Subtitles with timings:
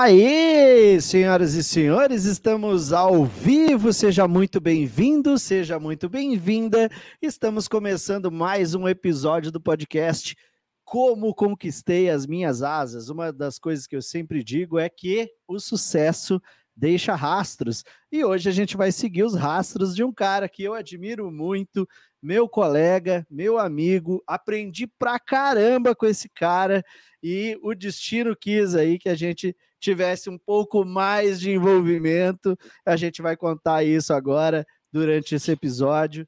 [0.00, 3.92] Aê, senhoras e senhores, estamos ao vivo.
[3.92, 6.88] Seja muito bem-vindo, seja muito bem-vinda.
[7.20, 10.36] Estamos começando mais um episódio do podcast
[10.84, 13.08] Como Conquistei as Minhas Asas.
[13.08, 16.40] Uma das coisas que eu sempre digo é que o sucesso
[16.76, 17.82] deixa rastros.
[18.10, 21.88] E hoje a gente vai seguir os rastros de um cara que eu admiro muito,
[22.22, 24.22] meu colega, meu amigo.
[24.28, 26.84] Aprendi pra caramba com esse cara
[27.20, 32.56] e o destino quis aí que a gente tivesse um pouco mais de envolvimento.
[32.84, 36.26] A gente vai contar isso agora durante esse episódio.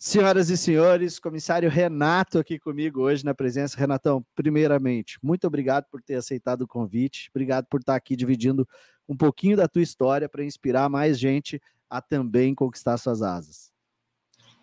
[0.00, 3.76] Senhoras e senhores, comissário Renato aqui comigo hoje na presença.
[3.76, 8.66] Renatão, primeiramente, muito obrigado por ter aceitado o convite, obrigado por estar aqui dividindo
[9.08, 13.72] um pouquinho da tua história para inspirar mais gente a também conquistar suas asas.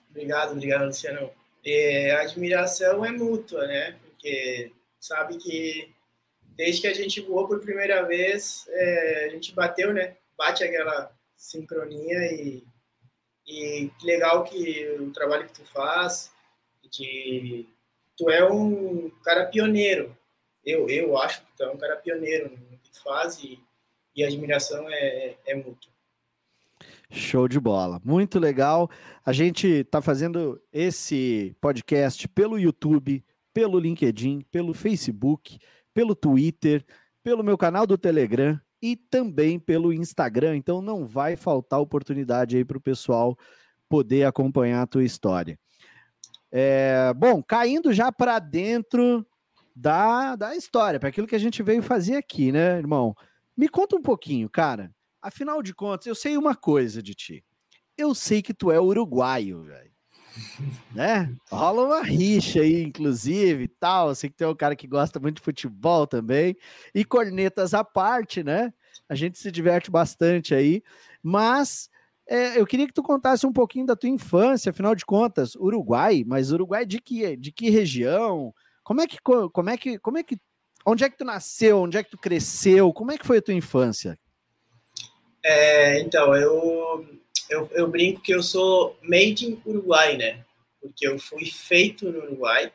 [0.10, 1.30] Obrigado, obrigado, Luciano.
[1.66, 3.98] É, a admiração é mútua, né?
[4.04, 5.94] Porque sabe que
[6.56, 10.16] desde que a gente voou por primeira vez, é, a gente bateu, né?
[10.38, 12.64] Bate aquela sincronia e,
[13.46, 16.32] e que legal que o trabalho que tu faz,
[16.92, 17.68] de
[18.18, 20.16] tu é um cara pioneiro.
[20.66, 23.60] Eu, eu acho que tu é um cara pioneiro no que tu faz e,
[24.16, 25.94] e a admiração é, é mútua.
[27.12, 28.90] Show de bola, muito legal.
[29.24, 33.24] A gente está fazendo esse podcast pelo YouTube,
[33.54, 35.60] pelo LinkedIn, pelo Facebook
[35.96, 36.86] pelo Twitter,
[37.24, 40.58] pelo meu canal do Telegram e também pelo Instagram.
[40.58, 43.36] Então não vai faltar oportunidade aí para o pessoal
[43.88, 45.58] poder acompanhar a tua história.
[46.52, 49.26] É, bom, caindo já para dentro
[49.74, 53.16] da, da história, para aquilo que a gente veio fazer aqui, né, irmão?
[53.56, 54.94] Me conta um pouquinho, cara.
[55.22, 57.44] Afinal de contas, eu sei uma coisa de ti.
[57.98, 59.95] Eu sei que tu é uruguaio, velho
[60.94, 61.34] né?
[61.50, 64.14] Rola uma rixa aí, inclusive, tal.
[64.16, 66.56] Sei que tem um cara que gosta muito de futebol também.
[66.94, 68.74] E cornetas à parte, né?
[69.08, 70.82] A gente se diverte bastante aí.
[71.22, 71.90] Mas
[72.28, 76.24] é, eu queria que tu contasse um pouquinho da tua infância, afinal de contas, Uruguai,
[76.26, 78.54] mas Uruguai de que, de que região?
[78.84, 80.38] Como é que, como é que, como é que,
[80.86, 81.80] onde é que tu nasceu?
[81.80, 82.92] Onde é que tu cresceu?
[82.94, 84.18] Como é que foi a tua infância?
[85.44, 87.06] É, então, eu
[87.50, 90.46] eu, eu brinco que eu sou made in Uruguai, né?
[90.82, 92.72] Porque eu fui feito no Uruguai,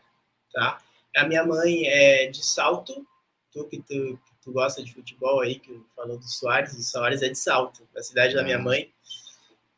[0.52, 0.82] tá?
[1.16, 3.06] A minha mãe é de Salto,
[3.52, 7.22] tu que tu, que tu gosta de futebol aí, que falou do Soares, o Soares
[7.22, 8.62] é de Salto, da cidade da minha ah.
[8.62, 8.92] mãe.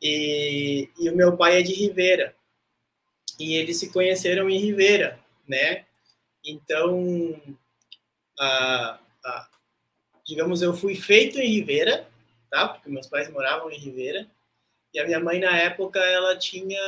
[0.01, 2.35] E, e o meu pai é de Ribeira.
[3.39, 5.85] E eles se conheceram em Ribeira, né?
[6.45, 7.41] Então,
[8.37, 9.49] a, a,
[10.25, 12.07] digamos, eu fui feito em Ribeira,
[12.49, 12.67] tá?
[12.67, 14.27] Porque meus pais moravam em Ribeira.
[14.93, 16.79] E a minha mãe, na época, ela tinha.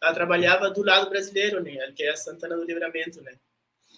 [0.00, 1.92] Ela trabalhava do lado brasileiro, né?
[1.96, 3.36] Que é a Santana do Livramento, né?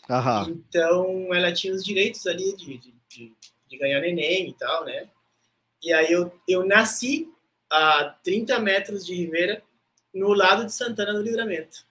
[0.09, 0.48] Aham.
[0.50, 3.32] Então, ela tinha os direitos ali de, de, de,
[3.69, 5.09] de ganhar neném e tal, né?
[5.82, 7.28] E aí eu, eu nasci
[7.69, 9.62] a 30 metros de Ribeira,
[10.12, 11.84] no lado de Santana do Livramento.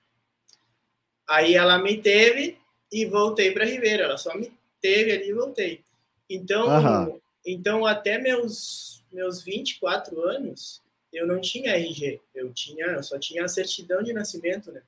[1.27, 2.57] Aí ela me teve
[2.91, 4.03] e voltei para Ribeira.
[4.03, 4.51] Ela só me
[4.81, 5.83] teve ali e voltei.
[6.29, 13.17] Então, então até meus meus 24 anos, eu não tinha RG, eu tinha, eu só
[13.17, 14.81] tinha a certidão de nascimento, né?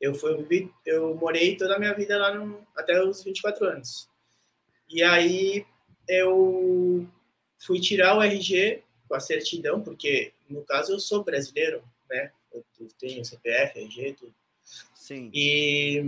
[0.00, 4.08] Eu fui, eu morei toda a minha vida lá no, até os 24 anos.
[4.88, 5.64] E aí
[6.08, 7.08] eu
[7.58, 12.32] fui tirar o RG com a certidão, porque no caso eu sou brasileiro, né?
[12.52, 12.64] Eu
[12.98, 14.34] tenho CPF, RG, tudo.
[15.02, 15.30] Sim.
[15.34, 16.00] E,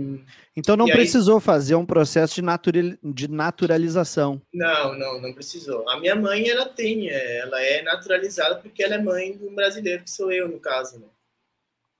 [0.55, 1.41] então não e precisou aí...
[1.41, 4.41] fazer um processo de, natural, de naturalização.
[4.53, 5.87] Não, não, não precisou.
[5.89, 9.53] A minha mãe, ela tem, é, ela é naturalizada porque ela é mãe de um
[9.53, 11.07] brasileiro, que sou eu, no caso, né?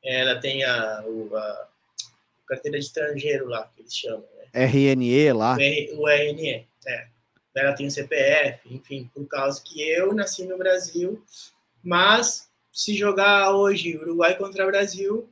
[0.03, 1.67] Ela tem a, o, a
[2.47, 4.23] carteira de estrangeiro lá, que eles chamam.
[4.37, 4.65] Né?
[4.65, 5.55] RNE lá.
[5.55, 7.07] O, R, o RNE, é.
[7.55, 11.23] Ela tem o CPF, enfim, por causa que eu nasci no Brasil,
[11.83, 15.29] mas se jogar hoje Uruguai contra Brasil,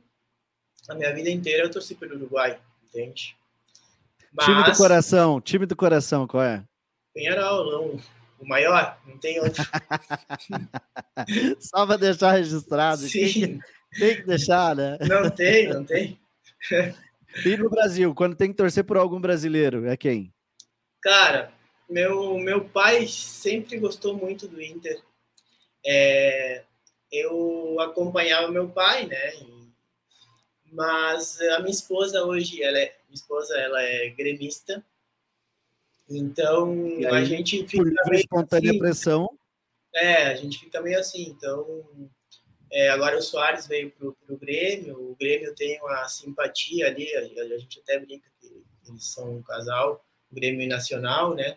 [0.88, 3.36] a minha vida inteira eu torci pelo Uruguai, entende?
[4.32, 6.64] Mas, time do coração, time do coração, qual é?
[7.14, 8.00] Penharol, não.
[8.40, 9.62] O maior, não tem outro.
[11.60, 13.02] Só para deixar registrado.
[13.02, 13.20] Sim.
[13.20, 13.60] Tem que,
[13.98, 14.98] tem que deixar, né?
[15.02, 16.18] Não tem, não tem.
[17.44, 20.32] E no Brasil, quando tem que torcer por algum brasileiro, é quem?
[21.00, 21.52] Cara,
[21.88, 25.00] meu, meu pai sempre gostou muito do Inter.
[25.86, 26.64] É,
[27.12, 29.32] eu acompanhava meu pai, né?
[30.74, 34.84] Mas a minha esposa hoje, ela é, minha esposa, ela é gremista.
[36.10, 39.38] Então aí, a gente fica por meio espontânea assim, pressão.
[39.94, 41.28] É, a gente fica meio assim.
[41.28, 42.10] Então
[42.72, 45.12] é, agora o Soares veio pro, pro Grêmio.
[45.12, 47.14] O Grêmio tem uma simpatia ali.
[47.14, 51.56] A, a gente até brinca que eles são um casal, o Grêmio Nacional, né?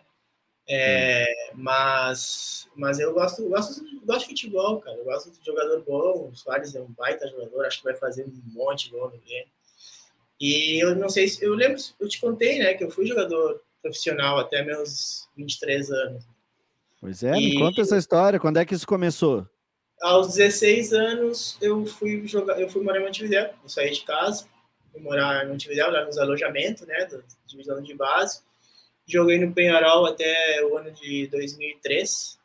[0.70, 4.98] É, mas, mas eu gosto, gosto, gosto de futebol, cara.
[4.98, 6.28] Eu gosto de jogador bom.
[6.30, 9.18] O Soares é um baita jogador, acho que vai fazer um monte de gol no
[9.18, 9.48] game.
[10.38, 11.42] E eu não sei se.
[11.42, 16.24] Eu lembro, eu te contei, né, que eu fui jogador profissional até meus 23 anos.
[17.00, 18.38] Pois é, e, me conta essa história.
[18.38, 19.48] Quando é que isso começou?
[20.02, 23.48] Aos 16 anos, eu fui jogar, eu fui morar em Montevideo.
[23.62, 24.46] Eu saí de casa,
[24.92, 28.42] fui morar em Montevideo, lá nos alojamentos, né, da divisão de base.
[29.08, 32.38] Joguei no Penharol até o ano de 2003.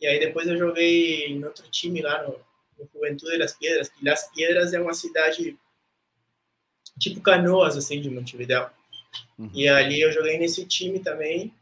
[0.00, 2.38] E aí depois eu joguei em outro time lá no,
[2.78, 5.58] no Juventude das Piedras, que Las Piedras é uma cidade
[6.98, 8.68] tipo Canoas, assim, de Montevideo.
[9.38, 9.50] Uhum.
[9.54, 11.52] E ali eu joguei nesse time também.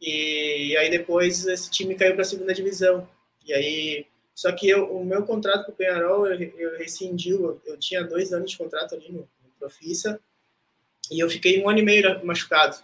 [0.00, 3.08] E, aí depois esse time caiu para a segunda divisão.
[3.46, 7.60] E aí, só que eu, o meu contrato com o Penharol, eu, eu rescindi, eu,
[7.64, 10.20] eu, tinha dois anos de contrato ali no, no Profissa,
[11.10, 12.76] e eu fiquei um ano e meio machucado.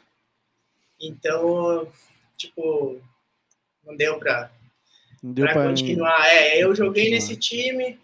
[1.00, 1.88] Então,
[2.36, 3.00] tipo,
[3.84, 4.50] não deu para
[5.68, 6.26] continuar.
[6.28, 7.98] É, eu joguei nesse time,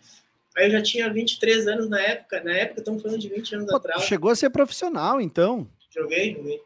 [0.56, 2.42] Aí eu já tinha 23 anos na época.
[2.42, 4.04] Na época, estamos falando de 20 anos Pô, atrás.
[4.04, 5.68] Chegou a ser profissional, então.
[5.90, 6.62] Joguei, joguei.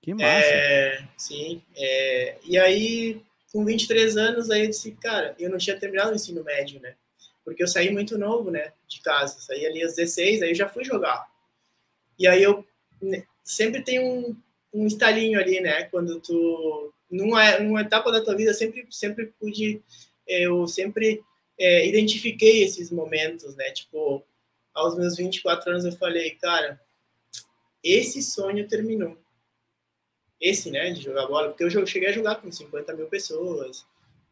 [0.00, 0.26] Que massa.
[0.26, 1.62] É, sim.
[1.76, 3.20] É, e aí,
[3.52, 6.94] com 23 anos, aí eu disse, cara, eu não tinha terminado o ensino médio, né?
[7.44, 8.72] Porque eu saí muito novo, né?
[8.86, 9.40] De casa.
[9.40, 11.26] Saí ali aos 16, aí eu já fui jogar.
[12.18, 12.64] E aí eu
[13.00, 14.36] né, sempre tem um,
[14.72, 15.84] um estalinho ali, né?
[15.84, 16.92] Quando tu.
[17.10, 19.82] Numa, numa etapa da tua vida, sempre, sempre pude.
[20.26, 21.22] Eu sempre
[21.58, 23.70] é, identifiquei esses momentos, né?
[23.70, 24.24] Tipo,
[24.74, 26.80] aos meus 24 anos eu falei, cara,
[27.82, 29.16] esse sonho terminou.
[30.40, 33.84] Esse, né, de jogar bola, porque eu cheguei a jogar com 50 mil pessoas,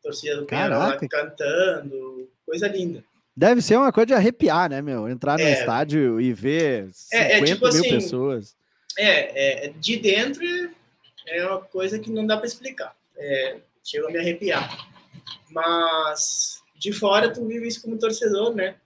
[0.02, 3.04] torcida do Penharol cantando, coisa linda.
[3.36, 5.08] Deve ser uma coisa de arrepiar, né, meu?
[5.08, 8.56] Entrar no é, estádio e ver 50 é, é, tipo mil assim, pessoas.
[9.00, 10.44] É, é, de dentro
[11.26, 12.94] é uma coisa que não dá para explicar.
[13.16, 14.88] É, chega a me arrepiar.
[15.50, 18.76] Mas de fora tu vive isso como torcedor, né?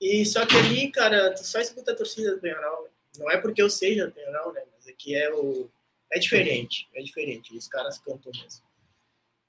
[0.00, 2.84] E só que ali, cara, tu só escuta a torcida do Penharol.
[2.84, 2.90] Né?
[3.18, 4.62] Não é porque eu seja do Penharol, né?
[4.76, 5.68] Mas aqui é o...
[6.12, 7.56] É diferente, é diferente.
[7.56, 8.62] Os caras cantam mesmo.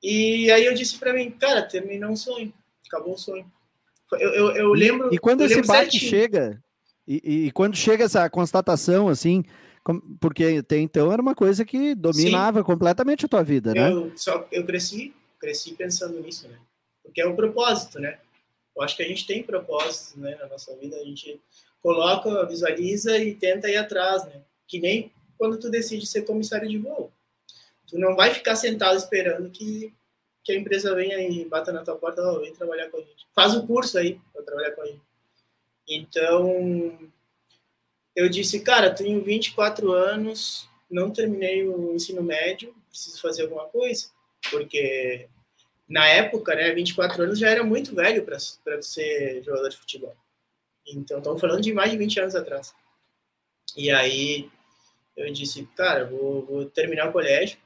[0.02, 2.52] E aí eu disse para mim, cara, terminou um sonho.
[2.88, 3.50] Acabou o sonho.
[4.14, 5.14] Eu, eu, eu lembro...
[5.14, 6.60] E quando esse bate chega...
[7.08, 9.44] E, e, quando chega essa constatação, assim,
[10.20, 12.66] porque até então era uma coisa que dominava Sim.
[12.66, 13.92] completamente a tua vida, né?
[13.92, 16.58] Eu, só, eu cresci, cresci pensando nisso, né?
[17.04, 18.20] porque é o propósito, né?
[18.76, 21.42] Eu acho que a gente tem propósito, né, na nossa vida, a gente
[21.82, 24.42] coloca, visualiza e tenta ir atrás, né?
[24.66, 27.12] Que nem quando tu decide ser comissário de voo.
[27.88, 29.94] Tu não vai ficar sentado esperando que,
[30.44, 33.28] que a empresa venha e bata na tua porta, oh, vem trabalhar com a gente.
[33.36, 35.02] Faz o curso aí para trabalhar com a gente.
[35.90, 37.12] Então,
[38.16, 44.08] eu disse, cara, tenho 24 anos, não terminei o ensino médio, preciso fazer alguma coisa,
[44.50, 45.28] porque
[45.88, 50.16] na época, né, 24 anos já era muito velho para ser jogador de futebol.
[50.88, 52.74] Então, estamos falando de mais de 20 anos atrás.
[53.76, 54.50] E aí
[55.16, 57.58] eu disse, cara, vou, vou terminar o colégio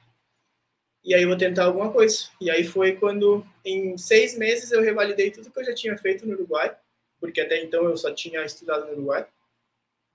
[1.04, 2.30] e aí vou tentar alguma coisa.
[2.42, 6.26] E aí foi quando, em seis meses, eu revalidei tudo que eu já tinha feito
[6.26, 6.76] no Uruguai,
[7.20, 9.28] porque até então eu só tinha estudado no Uruguai,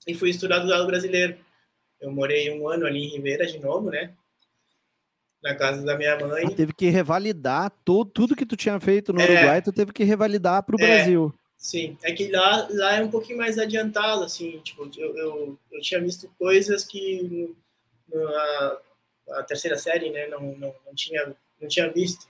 [0.07, 1.37] e fui estudar do lado brasileiro.
[2.01, 4.15] Eu morei um ano ali em Ribeira de novo, né?
[5.43, 6.45] na casa da minha mãe.
[6.47, 9.93] Ah, teve que revalidar todo, tudo que tu tinha feito no é, Uruguai, tu teve
[9.93, 11.35] que revalidar para o é, Brasil.
[11.57, 15.81] Sim, é que lá, lá é um pouquinho mais adiantado, assim, tipo, eu, eu, eu
[15.81, 17.55] tinha visto coisas que
[18.13, 18.79] na
[19.33, 22.27] a terceira série, né, não, não, não, tinha, não tinha visto.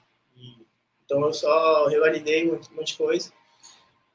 [1.04, 3.32] Então eu só revalidei um monte de coisa.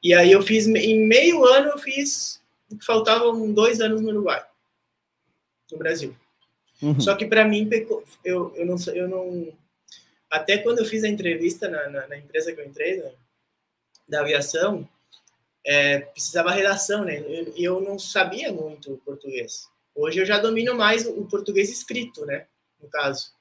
[0.00, 2.40] E aí eu fiz, em meio ano eu fiz,
[2.84, 4.44] faltavam dois anos no Uruguai,
[5.70, 6.16] no Brasil.
[6.82, 7.00] Uhum.
[7.00, 7.68] Só que para mim,
[8.24, 9.52] eu, eu, não, eu não.
[10.30, 13.12] Até quando eu fiz a entrevista na, na, na empresa que eu entrei, né,
[14.08, 14.88] da aviação,
[15.64, 17.20] é, precisava redação, né?
[17.20, 19.68] E eu, eu, não sabia muito português.
[19.94, 22.46] Hoje eu já domino mais o, português escrito, né?
[22.80, 23.32] No caso.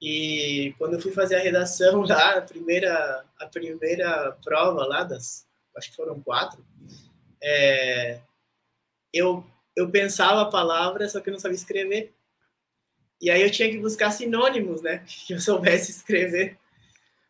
[0.00, 5.46] E quando eu fui fazer a redação lá, a primeira, a primeira prova lá das,
[5.76, 6.64] acho que foram quatro,
[7.40, 8.20] é,
[9.12, 9.44] eu,
[9.76, 12.14] eu pensava a palavra, só que eu não sabia escrever.
[13.20, 15.04] E aí eu tinha que buscar sinônimos, né?
[15.26, 16.58] Que eu soubesse escrever.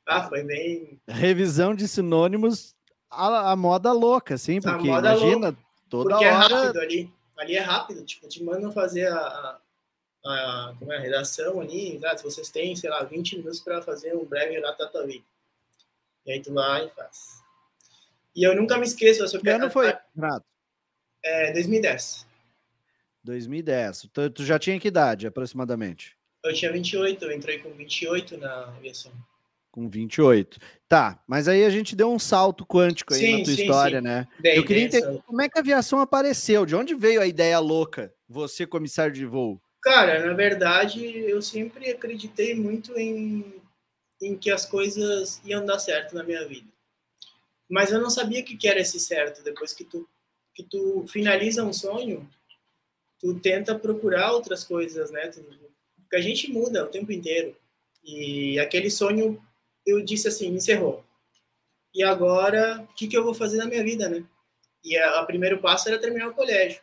[0.06, 1.00] Ah, foi bem.
[1.06, 2.74] Revisão de sinônimos
[3.12, 5.58] a, a moda louca, assim, porque imagina louca,
[5.88, 6.54] toda porque é hora.
[6.54, 7.12] é rápido ali.
[7.38, 9.60] Ali é rápido, tipo, te mandam fazer a, a,
[10.24, 12.00] a, como é, a redação ali.
[12.04, 15.06] Ah, se vocês têm, sei lá, 20 minutos para fazer um breve relato da.
[15.06, 15.22] E
[16.28, 17.42] aí tu vai e faz.
[18.34, 19.38] E eu nunca me esqueço.
[19.40, 20.46] Que ano foi, Renato?
[21.24, 22.26] É, 2010.
[23.24, 24.08] 2010.
[24.12, 26.16] Tu, tu já tinha que idade, aproximadamente?
[26.44, 29.12] Eu tinha 28, eu entrei com 28 na aviação.
[29.70, 30.58] Com 28.
[30.88, 33.98] Tá, mas aí a gente deu um salto quântico aí sim, na tua sim, história,
[34.00, 34.04] sim.
[34.04, 34.28] né?
[34.40, 35.22] Dei, eu queria entender essa...
[35.22, 39.24] como é que a aviação apareceu, de onde veio a ideia louca, você comissário de
[39.24, 39.62] voo?
[39.80, 43.60] Cara, na verdade, eu sempre acreditei muito em,
[44.20, 46.68] em que as coisas iam dar certo na minha vida.
[47.68, 49.42] Mas eu não sabia o que era esse certo.
[49.42, 50.06] Depois que tu,
[50.54, 52.28] que tu finaliza um sonho,
[53.18, 55.28] tu tenta procurar outras coisas, né?
[55.28, 57.56] Porque a gente muda o tempo inteiro.
[58.04, 59.40] E aquele sonho
[59.86, 61.04] eu disse assim, encerrou.
[61.94, 64.24] E agora, o que, que eu vou fazer na minha vida, né?
[64.84, 66.80] E o primeiro passo era terminar o colégio,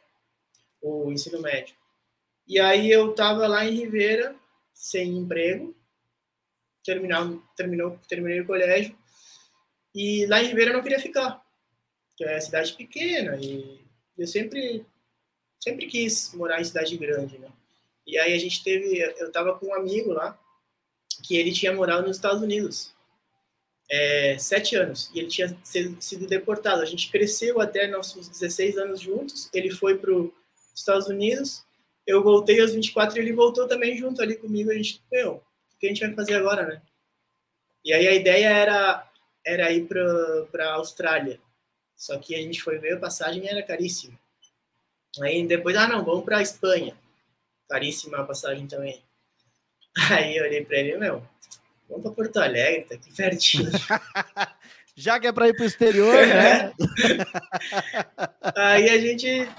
[0.81, 1.75] o ensino médio.
[2.47, 4.35] E aí eu tava lá em Ribeira,
[4.73, 5.75] sem emprego,
[6.83, 8.97] terminar, terminou, terminei o colégio,
[9.93, 11.43] e lá em Ribeira eu não queria ficar,
[12.23, 13.79] é cidade pequena, e
[14.17, 14.85] eu sempre,
[15.59, 17.49] sempre quis morar em cidade grande, né?
[18.05, 20.38] E aí a gente teve, eu tava com um amigo lá,
[21.23, 22.93] que ele tinha morado nos Estados Unidos
[23.89, 26.81] é, sete anos e ele tinha sido deportado.
[26.81, 29.49] A gente cresceu até nossos 16 anos juntos.
[29.53, 30.31] Ele foi para os
[30.75, 31.63] Estados Unidos,
[32.05, 34.71] eu voltei aos 24 e ele voltou também junto ali comigo.
[34.71, 36.81] A gente, meu, o que a gente vai fazer agora, né?
[37.83, 39.05] E aí a ideia era
[39.45, 41.39] era ir para a Austrália.
[42.00, 44.18] Só que a gente foi ver a passagem era caríssima.
[45.22, 46.96] Aí depois, ah, não, vamos para a Espanha.
[47.68, 49.03] Caríssima a passagem também.
[50.10, 51.22] Aí eu olhei para ele, meu,
[51.89, 53.70] vamos para Porto Alegre, tá aqui pertinho.
[54.96, 56.74] Já que é para ir para o exterior, né?
[58.56, 59.50] Aí a gente,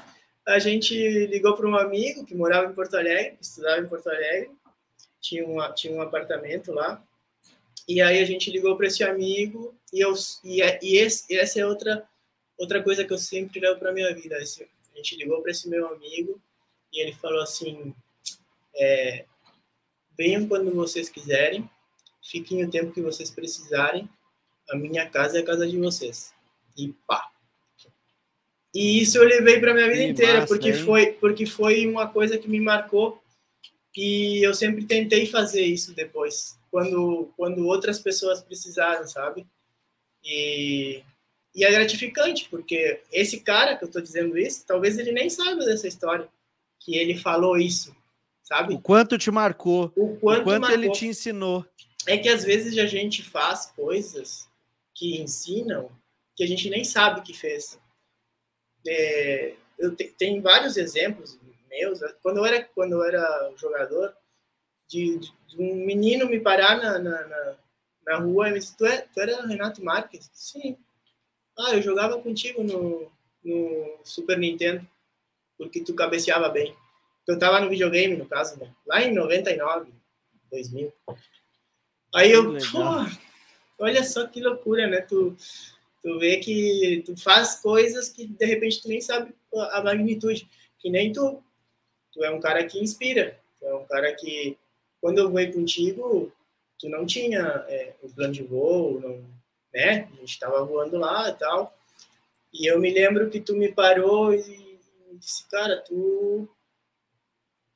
[0.46, 4.50] a gente ligou para um amigo que morava em Porto Alegre, estudava em Porto Alegre,
[5.20, 7.02] tinha, uma, tinha um apartamento lá.
[7.86, 11.66] E aí a gente ligou para esse amigo e, eu, e, e esse, essa é
[11.66, 12.06] outra,
[12.60, 14.38] outra coisa que eu sempre levo para minha vida.
[14.38, 16.40] Esse, a gente ligou para esse meu amigo
[16.92, 17.94] e ele falou assim:
[18.76, 19.24] é,
[20.16, 21.68] Venham quando vocês quiserem,
[22.22, 24.08] fiquem o tempo que vocês precisarem.
[24.68, 26.32] A minha casa é a casa de vocês.
[26.76, 27.30] E pá.
[28.72, 32.08] E isso eu levei para minha vida que inteira, massa, porque foi porque foi uma
[32.08, 33.20] coisa que me marcou
[33.96, 39.44] e eu sempre tentei fazer isso depois, quando quando outras pessoas precisaram, sabe?
[40.22, 41.02] E
[41.54, 45.64] e é gratificante, porque esse cara que eu estou dizendo isso, talvez ele nem saiba
[45.64, 46.28] dessa história,
[46.78, 47.94] que ele falou isso
[48.50, 48.74] sabe?
[48.74, 50.70] O quanto te marcou, o quanto, o quanto marcou.
[50.70, 51.64] ele te ensinou.
[52.06, 54.48] É que às vezes a gente faz coisas
[54.92, 55.90] que ensinam
[56.34, 57.78] que a gente nem sabe que fez.
[58.86, 61.38] É, eu te, tem vários exemplos
[61.68, 62.00] meus.
[62.22, 64.12] Quando eu era quando eu era jogador,
[64.88, 67.56] de, de um menino me parar na, na, na,
[68.06, 70.28] na rua e me disse: tu, é, tu era Renato Marques?
[70.32, 70.76] Sim.
[71.60, 73.10] Ah, eu jogava contigo no,
[73.44, 74.86] no Super Nintendo
[75.58, 76.74] porque tu cabeceava bem.
[77.26, 78.72] Eu tava no videogame, no caso, né?
[78.86, 79.92] Lá em 99,
[80.50, 80.92] 2000.
[82.14, 82.80] Aí eu, pô,
[83.78, 85.02] olha só que loucura, né?
[85.02, 85.36] Tu,
[86.02, 90.48] tu vê que tu faz coisas que de repente tu nem sabe a magnitude.
[90.78, 91.42] Que nem tu.
[92.12, 93.38] Tu é um cara que inspira.
[93.60, 94.56] Tu é um cara que,
[94.98, 96.32] quando eu vou contigo,
[96.78, 99.22] tu não tinha é, o plano de voo, não,
[99.72, 100.08] né?
[100.12, 101.76] A gente tava voando lá e tal.
[102.52, 104.78] E eu me lembro que tu me parou e
[105.18, 106.48] disse, cara, tu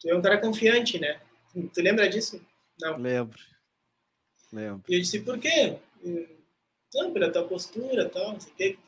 [0.05, 1.19] Tu é um cara confiante, né?
[1.73, 2.39] Tu lembra disso?
[2.79, 2.99] Não.
[2.99, 3.39] Lembro.
[4.53, 4.85] Lembro.
[4.87, 5.79] E eu disse, por quê?
[6.95, 8.79] Não, pela tua postura tal, não sei o quê.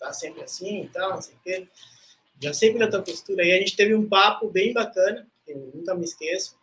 [0.00, 1.68] Tá sempre assim e tal, não sei o quê.
[2.42, 3.44] Já sei pela tua postura.
[3.46, 6.58] E a gente teve um papo bem bacana, que eu nunca me esqueço.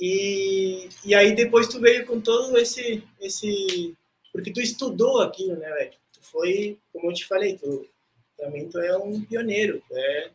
[0.00, 3.94] E, e aí depois tu veio com todo esse, esse...
[4.32, 5.92] Porque tu estudou aquilo, né, velho?
[6.12, 7.86] Tu foi, como eu te falei, tu
[8.38, 9.82] também tu é um pioneiro.
[9.90, 10.30] É,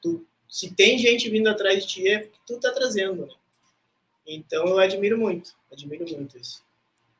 [0.00, 3.32] tu se tem gente vindo atrás de ti, é porque tu tá trazendo, né?
[4.26, 6.64] Então eu admiro muito, admiro muito isso.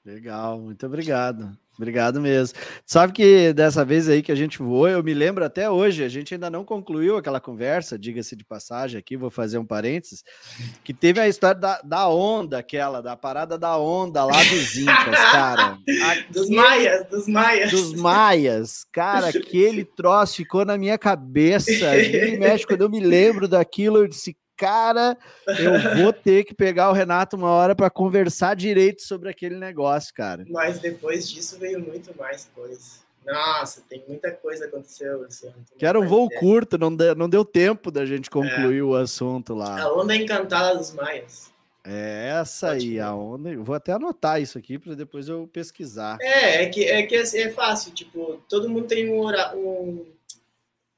[0.04, 1.56] Legal, muito obrigado.
[1.80, 2.58] Obrigado mesmo.
[2.84, 6.10] Sabe que dessa vez aí que a gente voou, eu me lembro até hoje, a
[6.10, 10.22] gente ainda não concluiu aquela conversa, diga-se de passagem aqui, vou fazer um parênteses,
[10.84, 15.18] que teve a história da, da onda, aquela, da parada da onda lá dos Incas,
[15.32, 15.78] cara.
[15.80, 17.70] Aquele, dos Maias, dos Maias.
[17.70, 18.84] Dos Maias.
[18.92, 21.96] Cara, aquele troço ficou na minha cabeça.
[21.96, 25.16] E mexe, quando eu me lembro daquilo, eu disse, cara,
[25.58, 30.12] eu vou ter que pegar o Renato uma hora para conversar direito sobre aquele negócio,
[30.12, 30.44] cara.
[30.50, 33.00] Mas depois disso veio muito mais coisa.
[33.24, 35.24] Nossa, tem muita coisa aconteceu.
[35.24, 36.40] Assim, que era um voo ideia.
[36.40, 38.82] curto, não deu, não deu tempo da gente concluir é.
[38.82, 39.80] o assunto lá.
[39.80, 41.50] A onda encantada dos maias.
[41.82, 43.50] É essa aí, a onda.
[43.50, 46.18] Eu vou até anotar isso aqui para depois eu pesquisar.
[46.20, 47.92] É, é que, é que assim, é fácil.
[47.92, 49.26] Tipo, todo mundo tem um,
[49.56, 50.06] um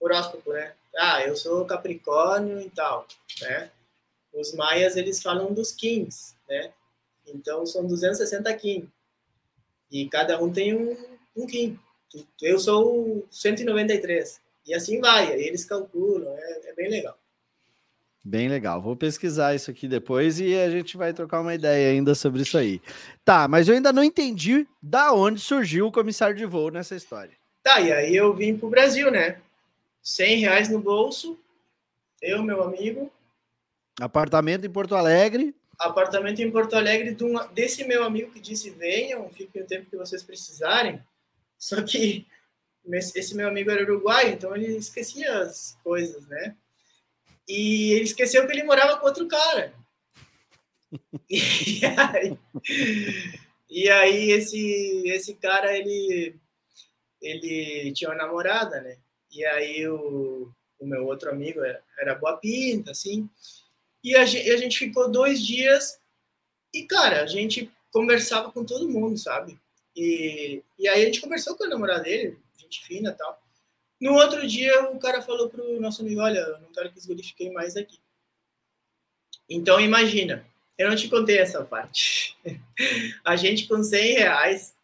[0.01, 0.73] horóscopo, né?
[0.97, 3.07] Ah, eu sou Capricórnio e tal,
[3.41, 3.71] né?
[4.33, 6.73] Os maias, eles falam dos kings, né?
[7.27, 8.89] Então, são 260 king.
[9.91, 10.97] E cada um tem um,
[11.37, 11.79] um king.
[12.41, 14.41] Eu sou 193.
[14.67, 17.19] E assim vai, eles calculam, é, é bem legal.
[18.25, 18.81] Bem legal.
[18.81, 22.57] Vou pesquisar isso aqui depois e a gente vai trocar uma ideia ainda sobre isso
[22.57, 22.81] aí.
[23.25, 27.33] Tá, mas eu ainda não entendi da onde surgiu o comissário de voo nessa história.
[27.65, 29.39] Tá, e aí eu vim pro Brasil, né?
[30.03, 31.39] 100 reais no bolso,
[32.21, 33.11] eu, meu amigo.
[34.01, 35.55] Apartamento em Porto Alegre.
[35.79, 39.89] Apartamento em Porto Alegre de um, desse meu amigo que disse: venham, fiquem o tempo
[39.91, 41.03] que vocês precisarem.
[41.59, 42.27] Só que
[43.15, 46.57] esse meu amigo era uruguaio, então ele esquecia as coisas, né?
[47.49, 49.73] E ele esqueceu que ele morava com outro cara.
[51.31, 52.39] E aí,
[53.71, 56.37] e aí esse, esse cara, ele,
[57.21, 58.99] ele tinha uma namorada, né?
[59.33, 63.29] E aí o, o meu outro amigo era, era boa pinta, assim.
[64.05, 65.99] E a gente, a gente ficou dois dias
[66.75, 69.59] e, cara, a gente conversava com todo mundo, sabe?
[69.97, 72.39] E, e aí a gente conversou com a namorada dele,
[72.73, 73.43] gente fina e tal.
[74.01, 77.29] No outro dia, o cara falou pro nosso amigo, olha, eu não quero que os
[77.29, 78.01] fiquem mais aqui.
[79.49, 80.45] Então, imagina,
[80.79, 82.37] eu não te contei essa parte.
[83.25, 84.75] a gente com 100 reais,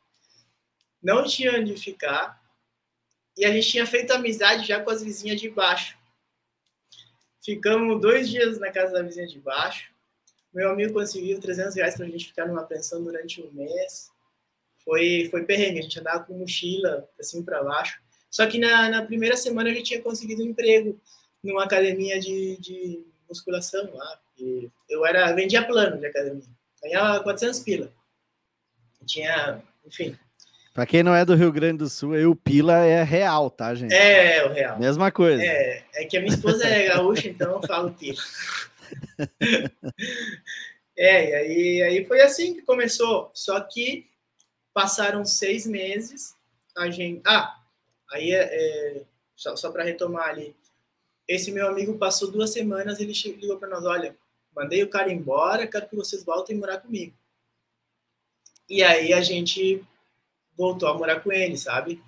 [1.03, 2.38] não tinha onde ficar,
[3.38, 5.96] e a gente tinha feito amizade já com as vizinhas de baixo.
[7.42, 9.92] Ficamos dois dias na casa da vizinha de baixo.
[10.53, 14.11] Meu amigo conseguiu 300 reais para a gente ficar numa pensão durante um mês.
[14.85, 18.01] Foi, foi perrengue, a gente andava com mochila assim para baixo.
[18.29, 21.01] Só que na, na primeira semana a gente tinha conseguido um emprego
[21.42, 24.20] numa academia de, de musculação lá.
[24.37, 26.42] E eu era vendia plano de academia.
[26.83, 27.92] Ganhava 400 pila.
[29.07, 30.18] Tinha, enfim,
[30.79, 33.75] Pra quem não é do Rio Grande do Sul, aí o Pila é real, tá,
[33.75, 33.93] gente?
[33.93, 34.79] É, é o real.
[34.79, 35.43] Mesma coisa.
[35.43, 38.23] É, é que a minha esposa é gaúcha, então eu falo Pila.
[40.97, 43.29] é, e aí, aí foi assim que começou.
[43.35, 44.07] Só que
[44.73, 46.37] passaram seis meses,
[46.77, 47.23] a gente.
[47.27, 47.59] Ah,
[48.12, 49.03] aí é, é
[49.35, 50.55] só, só para retomar ali.
[51.27, 54.17] Esse meu amigo passou duas semanas, ele ligou para nós: olha,
[54.55, 57.12] mandei o cara embora, quero que vocês voltem morar comigo.
[58.71, 59.85] E aí a gente
[60.59, 62.03] voltou a morar com ele, sabe?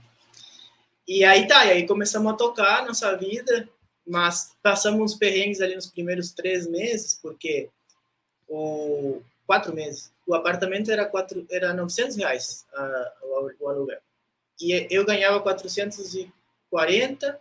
[1.08, 3.66] E aí tá, e aí começamos a tocar nossa vida,
[4.06, 7.70] mas passamos uns perrengues ali nos primeiros três meses, porque
[8.48, 14.00] o quatro meses, o apartamento era quatro, era 900 reais a, o, o aluguel
[14.60, 17.40] e eu ganhava 440.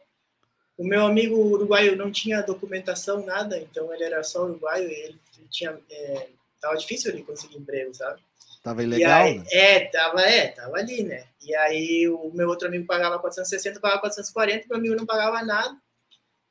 [0.78, 5.20] O meu amigo uruguaio não tinha documentação nada, então ele era só uruguaio e ele
[5.50, 6.30] tinha é,
[6.62, 8.22] tava difícil de conseguir emprego, sabe?
[8.62, 9.22] Tava ilegal?
[9.22, 9.46] Aí, né?
[9.52, 11.26] É, tava, é, tava ali, né?
[11.42, 15.78] E aí o meu outro amigo pagava 460, pagava 440, meu amigo não pagava nada.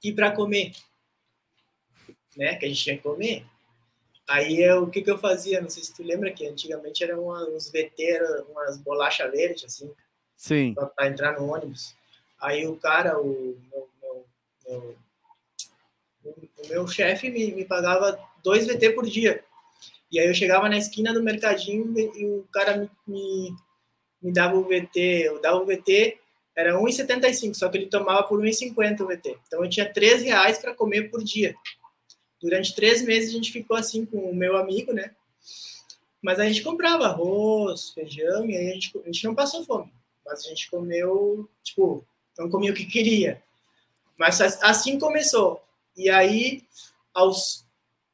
[0.03, 0.73] E para comer,
[2.37, 2.55] né?
[2.57, 3.45] Que a gente tinha que comer.
[4.29, 5.61] Aí eu, o que que eu fazia?
[5.61, 9.91] Não sei se tu lembra que antigamente eram uns VT, umas bolacha verde, assim.
[10.37, 10.75] Sim.
[10.75, 11.95] Para entrar no ônibus.
[12.41, 14.27] Aí o cara, o meu, meu,
[14.67, 14.97] meu
[16.25, 19.45] o meu chefe me, me pagava dois VT por dia.
[20.11, 23.57] E aí eu chegava na esquina do mercadinho e o cara me, me,
[24.23, 26.19] me dava o VT, eu dava o VT,
[26.57, 29.39] era 1,75, só que ele tomava por 1,50 o VT.
[29.47, 31.55] Então eu tinha 3 reais para comer por dia.
[32.41, 35.15] Durante três meses a gente ficou assim com o meu amigo, né?
[36.23, 39.93] Mas a gente comprava arroz, feijão, e aí a gente, a gente não passou fome.
[40.25, 42.05] Mas a gente comeu, tipo,
[42.39, 43.43] não comia o que queria.
[44.17, 45.63] Mas assim começou.
[45.97, 46.65] E aí,
[47.13, 47.65] aos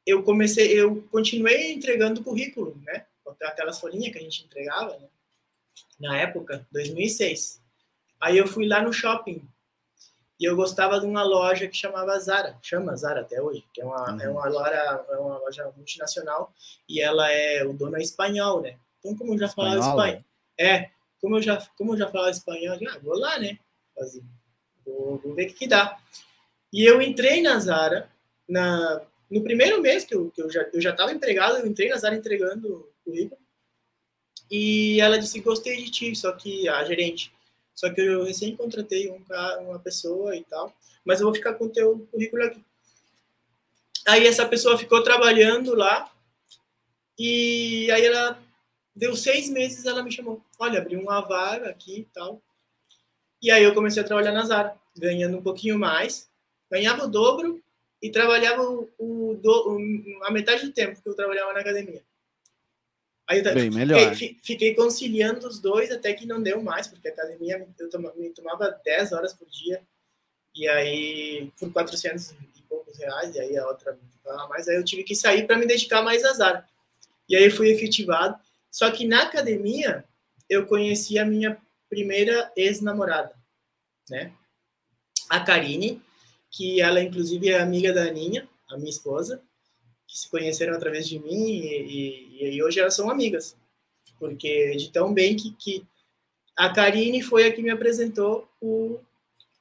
[0.06, 3.06] eu comecei, eu continuei entregando currículo, né?
[3.42, 5.08] Aquelas folhinhas que a gente entregava, né?
[5.98, 7.60] Na época, 2006.
[8.20, 9.46] Aí eu fui lá no shopping
[10.38, 13.84] e eu gostava de uma loja que chamava Zara, chama Zara até hoje, que é
[13.84, 14.20] uma, uhum.
[14.20, 16.52] é uma, loja, é uma loja multinacional
[16.88, 18.76] e ela é, o dono é espanhol, né?
[18.98, 20.24] Então, como eu já falava espanhol,
[20.58, 20.90] é,
[21.20, 23.58] como eu já, como eu já falava espanhol, já, vou lá, né?
[24.84, 25.98] Vou, vou ver o que, que dá.
[26.72, 28.10] E eu entrei na Zara,
[28.48, 29.00] na,
[29.34, 31.96] no primeiro mês que eu, que eu já eu já estava empregado, eu entrei na
[31.96, 33.40] Zara entregando currículo.
[34.48, 37.32] E ela disse: Gostei de ti, só que a gerente.
[37.74, 39.20] Só que eu recém contratei um,
[39.68, 40.72] uma pessoa e tal,
[41.04, 42.64] mas eu vou ficar com teu currículo aqui.
[44.06, 46.08] Aí essa pessoa ficou trabalhando lá
[47.18, 48.40] e aí ela
[48.94, 50.40] deu seis meses ela me chamou.
[50.60, 52.40] Olha, abriu uma vaga aqui e tal.
[53.42, 56.30] E aí eu comecei a trabalhar na Zara, ganhando um pouquinho mais.
[56.70, 57.63] Ganhava o dobro
[58.04, 59.78] e trabalhava o, o, do,
[60.24, 62.02] a metade do tempo que eu trabalhava na academia.
[63.26, 64.14] Aí eu Bem, melhor.
[64.14, 68.14] Fiquei, fiquei, conciliando os dois até que não deu mais, porque a academia eu tomava,
[68.16, 69.82] me tomava 10 horas por dia,
[70.54, 73.98] e aí por 400 e poucos reais, e aí a outra
[74.50, 76.70] mais, aí eu tive que sair para me dedicar mais às artes.
[77.26, 78.38] E aí fui efetivado.
[78.70, 80.04] Só que na academia
[80.46, 81.56] eu conheci a minha
[81.88, 83.34] primeira ex-namorada,
[84.10, 84.30] né?
[85.30, 86.02] A Karine,
[86.54, 89.42] que ela inclusive é amiga da Aninha, a minha esposa,
[90.06, 93.56] que se conheceram através de mim e, e, e hoje elas são amigas.
[94.18, 95.84] Porque de tão bem que, que
[96.56, 99.00] a Karine foi a que me apresentou o,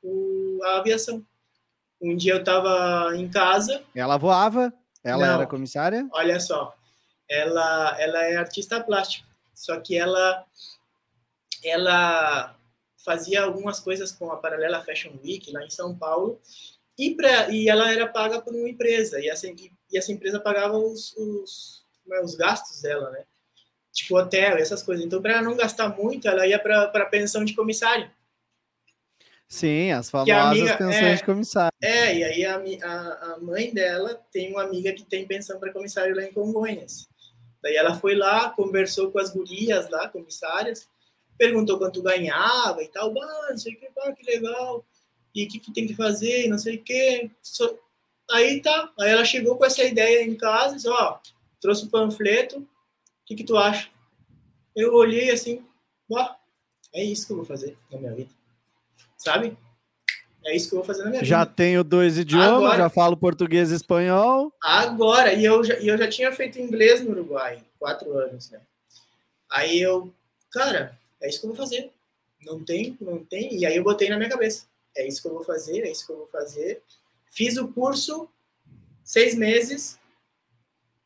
[0.04, 1.26] o, a aviação.
[2.00, 3.82] Um dia eu estava em casa.
[3.96, 4.72] Ela voava?
[5.04, 6.08] Ela Não, era comissária?
[6.12, 6.76] Olha só,
[7.28, 10.46] ela, ela é artista plástica, só que ela,
[11.64, 12.56] ela
[13.04, 16.40] fazia algumas coisas com a Paralela Fashion Week lá em São Paulo
[16.98, 20.78] e, pra, e ela era paga por uma empresa e essa, e essa empresa pagava
[20.78, 23.24] os, os, é, os gastos dela, né?
[23.92, 25.06] Tipo hotel, essas coisas.
[25.06, 28.10] Então, para não gastar muito, ela ia para a pensão de comissário.
[29.48, 31.78] Sim, as famosas amiga, pensões é, de comissário.
[31.80, 35.72] É, e aí a, a, a, mãe dela tem uma amiga que tem pensão para
[35.72, 37.08] comissário lá em Congonhas.
[37.62, 40.90] Daí ela foi lá, conversou com as gurias lá, comissárias,
[41.38, 44.84] perguntou quanto ganhava e tal, ah, não sei o que, ah, que legal,
[45.34, 47.30] e o que, que, tem que fazer, não sei o que.
[48.32, 51.18] Aí tá, aí ela chegou com essa ideia em casa, disse, ó,
[51.60, 52.68] trouxe o panfleto, o
[53.26, 53.90] que, que tu acha?
[54.76, 55.64] Eu olhei assim,
[56.10, 56.36] ó,
[56.94, 58.30] é isso que eu vou fazer na minha vida
[59.24, 59.58] sabe?
[60.46, 61.50] É isso que eu vou fazer na minha já vida.
[61.50, 64.54] Já tenho dois idiomas, agora, já falo português e espanhol.
[64.62, 68.60] Agora, e eu, já, e eu já tinha feito inglês no Uruguai, quatro anos, né?
[69.50, 70.14] Aí eu,
[70.52, 71.92] cara, é isso que eu vou fazer.
[72.46, 73.58] Não tem, não tem.
[73.58, 74.66] E aí eu botei na minha cabeça.
[74.96, 76.82] É isso que eu vou fazer, é isso que eu vou fazer.
[77.32, 78.30] Fiz o curso
[79.04, 80.00] seis meses.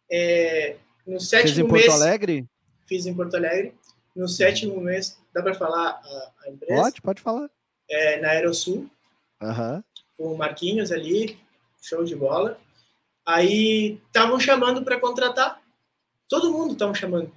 [0.09, 2.49] É, no sétimo Fiz em Porto mês, Alegre?
[2.85, 3.73] Fiz em Porto Alegre.
[4.15, 6.81] No sétimo mês, dá para falar a, a empresa?
[6.81, 7.49] Pode, pode falar
[7.89, 8.89] é, na Aerosul,
[9.41, 9.83] uhum.
[10.17, 11.39] com o Marquinhos ali,
[11.81, 12.59] show de bola.
[13.25, 15.61] Aí estavam chamando para contratar.
[16.27, 17.31] Todo mundo estavam chamando.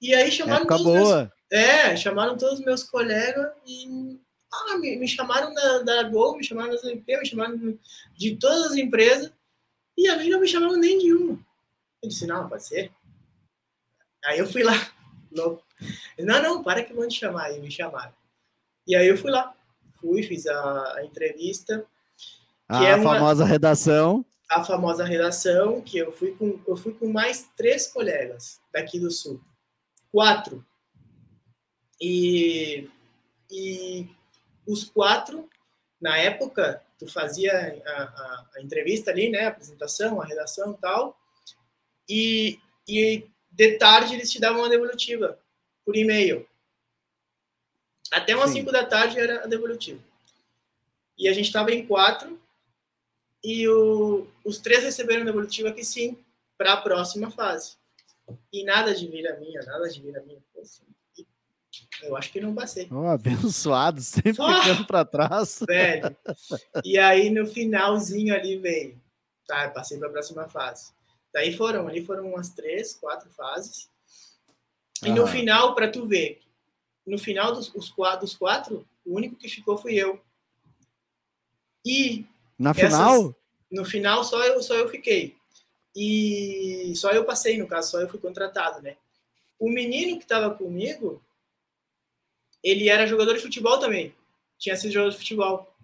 [0.00, 1.16] E aí chamaram Época todos boa.
[1.18, 1.30] Meus,
[1.64, 4.18] é, chamaram todos os meus colegas e
[4.52, 7.78] ah, me, me chamaram da, da Gol, me chamaram da ZMP, me chamaram
[8.16, 9.32] de todas as empresas.
[9.96, 11.38] E a mim não me chamaram nem de uma.
[12.02, 12.90] Eu disse, não, pode ser.
[14.24, 14.74] Aí eu fui lá,
[15.30, 15.62] louco.
[16.18, 17.52] Não, não, para que vão te chamar.
[17.52, 18.12] E me chamaram.
[18.86, 19.54] E aí eu fui lá
[20.00, 21.86] fui, fiz a, a entrevista.
[22.68, 24.24] a é uma, famosa redação.
[24.50, 29.10] A famosa redação, que eu fui com, eu fui com mais três colegas daqui do
[29.10, 29.40] Sul.
[30.10, 30.64] Quatro.
[32.00, 32.88] E,
[33.50, 34.08] e
[34.66, 35.48] os quatro,
[36.00, 37.52] na época, tu fazia
[37.84, 39.40] a, a, a entrevista ali, né?
[39.40, 41.20] A apresentação, a redação e tal.
[42.08, 45.38] E, e de tarde eles te davam uma devolutiva
[45.84, 46.46] por e-mail.
[48.10, 50.02] Até umas 5 da tarde era a devolutiva.
[51.16, 52.40] E a gente estava em quatro
[53.42, 56.18] e o, os três receberam a devolutiva que sim,
[56.56, 57.76] para a próxima fase.
[58.52, 60.40] E nada de vir a minha, nada de vir a minha.
[62.02, 62.88] Eu acho que não passei.
[62.90, 65.60] Oh, abençoado, sempre oh, ficando para trás.
[65.66, 66.16] Velho.
[66.84, 69.00] E aí no finalzinho ali veio.
[69.46, 70.92] Tá, passei para a próxima fase.
[71.32, 73.88] Daí foram, ali foram umas três, quatro fases.
[75.02, 75.14] E ah.
[75.14, 76.40] no final, para tu ver,
[77.06, 80.20] no final dos, os, dos quatro, o único que ficou fui eu.
[81.84, 82.26] E.
[82.58, 83.34] Na essas, final?
[83.70, 85.36] No final, só eu, só eu fiquei.
[85.94, 88.96] E só eu passei, no caso, só eu fui contratado, né?
[89.58, 91.22] O menino que estava comigo,
[92.62, 94.14] ele era jogador de futebol também.
[94.58, 95.74] Tinha sido jogador de futebol.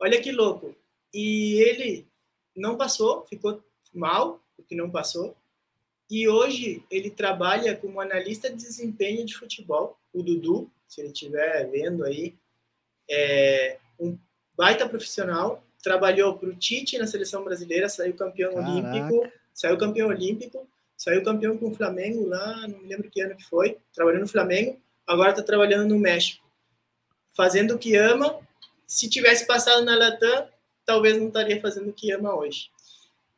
[0.00, 0.74] Olha que louco.
[1.12, 2.06] E ele
[2.56, 5.36] não passou, ficou mal, porque não passou.
[6.10, 11.68] E hoje ele trabalha como analista de desempenho de futebol o Dudu, se ele estiver
[11.70, 12.34] vendo aí,
[13.10, 14.16] é um
[14.56, 18.70] baita profissional, trabalhou para o Tite na seleção brasileira, saiu campeão Caraca.
[18.70, 23.36] olímpico, saiu campeão olímpico, saiu campeão com o Flamengo lá, não me lembro que ano
[23.36, 26.44] que foi, trabalhou no Flamengo, agora está trabalhando no México,
[27.36, 28.38] fazendo o que ama.
[28.86, 30.48] Se tivesse passado na Latam,
[30.84, 32.70] talvez não estaria fazendo o que ama hoje.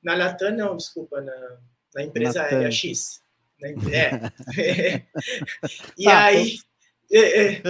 [0.02, 1.58] Na Latam, não, desculpa, na,
[1.94, 2.58] na empresa Latam.
[2.58, 3.22] aérea X.
[3.60, 3.74] Né?
[3.92, 5.02] É.
[5.96, 6.58] e ah, aí.
[7.10, 7.62] É, é.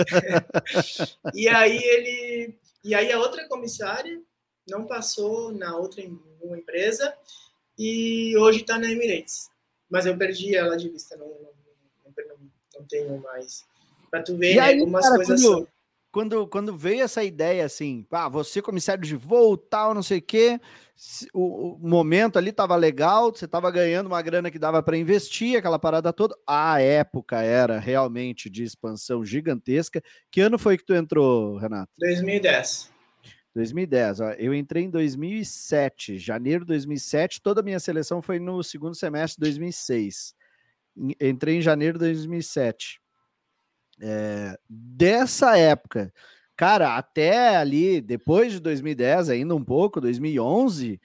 [1.35, 2.59] e aí ele.
[2.83, 4.21] E aí a outra comissária
[4.69, 6.03] não passou na outra
[6.41, 7.17] uma empresa
[7.79, 9.51] e hoje está na Emirates.
[9.89, 11.53] Mas eu perdi ela de vista, não, não,
[12.17, 13.65] não, não tenho mais.
[14.23, 15.69] Tu ver, e né, aí, como as coisas quando, são.
[16.13, 20.23] Quando, quando veio essa ideia assim, ah, você comissário de voo, tal, não sei o
[20.23, 20.61] quê,
[21.35, 25.79] o, momento ali estava legal, você estava ganhando uma grana que dava para investir, aquela
[25.79, 26.35] parada toda.
[26.47, 30.03] A época era realmente de expansão gigantesca.
[30.31, 31.93] Que ano foi que tu entrou, Renato?
[31.99, 32.91] 2010.
[33.55, 34.21] 2010.
[34.21, 37.43] Ó, eu entrei em 2007, janeiro de 2007.
[37.43, 40.35] Toda a minha seleção foi no segundo semestre de 2006.
[41.21, 43.01] Entrei em janeiro de 2007.
[44.01, 46.13] É, dessa época,
[46.57, 51.01] cara, até ali, depois de 2010, ainda um pouco, 2011,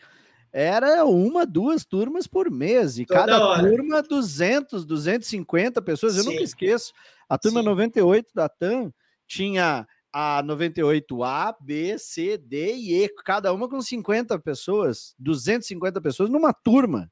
[0.52, 3.70] era uma, duas turmas por mês, e Toda cada hora.
[3.70, 6.18] turma 200, 250 pessoas.
[6.18, 6.32] Eu Sim.
[6.32, 6.92] nunca esqueço.
[7.30, 7.66] A turma Sim.
[7.68, 8.92] 98 da TAM
[9.26, 16.30] tinha a 98A, B, C, D e E, cada uma com 50 pessoas, 250 pessoas
[16.30, 17.10] numa turma.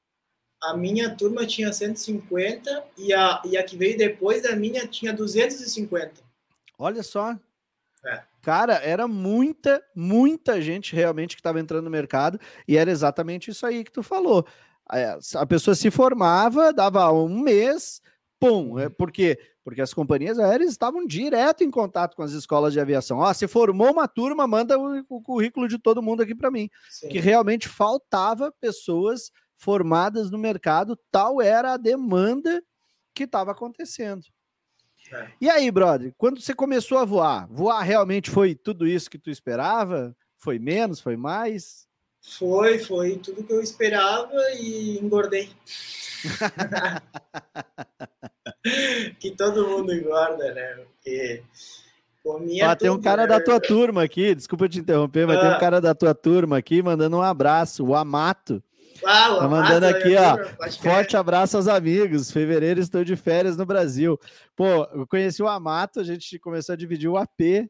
[0.62, 5.14] A minha turma tinha 150 e a, e a que veio depois da minha tinha
[5.14, 6.22] 250.
[6.78, 7.38] Olha só.
[8.06, 8.24] É.
[8.42, 13.66] Cara, era muita, muita gente realmente que estava entrando no mercado e era exatamente isso
[13.66, 14.46] aí que tu falou.
[15.36, 18.02] A pessoa se formava, dava um mês,
[18.40, 18.92] pum, é uhum.
[18.92, 19.38] porque
[19.70, 23.20] porque as companhias aéreas estavam direto em contato com as escolas de aviação.
[23.20, 26.68] Ó, se formou uma turma, manda o, o currículo de todo mundo aqui para mim.
[26.90, 27.10] Sim.
[27.10, 32.64] Que realmente faltava pessoas formadas no mercado, tal era a demanda
[33.14, 34.24] que estava acontecendo.
[35.12, 35.28] É.
[35.42, 39.30] E aí, brother, quando você começou a voar, voar realmente foi tudo isso que tu
[39.30, 40.16] esperava?
[40.38, 41.86] Foi menos, foi mais?
[42.22, 45.50] Foi, foi tudo que eu esperava e engordei.
[49.20, 50.76] que todo mundo engorda, né?
[50.76, 51.44] Porque
[52.24, 52.72] comia.
[52.72, 55.42] Ah, tem um cara da tua turma aqui, desculpa te interromper, mas ah.
[55.42, 55.60] tem um ah.
[55.60, 58.64] cara da tua turma aqui mandando um abraço, o Amato.
[59.04, 60.72] O tá mandando Amato, aqui, ó.
[60.82, 62.32] Forte abraço aos amigos.
[62.32, 64.20] Fevereiro estou de férias no Brasil.
[64.56, 67.70] Pô, eu conheci o Amato, a gente começou a dividir o AP.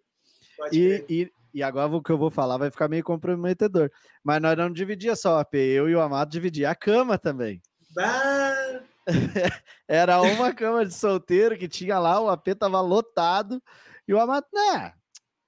[0.71, 3.89] E, e, e, agora o que eu vou falar vai ficar meio comprometedor.
[4.23, 7.61] Mas nós não dividia só o AP, eu e o Amato dividia a cama também.
[7.95, 8.81] Bah!
[9.87, 13.61] Era uma cama de solteiro que tinha lá, o AP tava lotado,
[14.07, 14.93] e o Amato, né?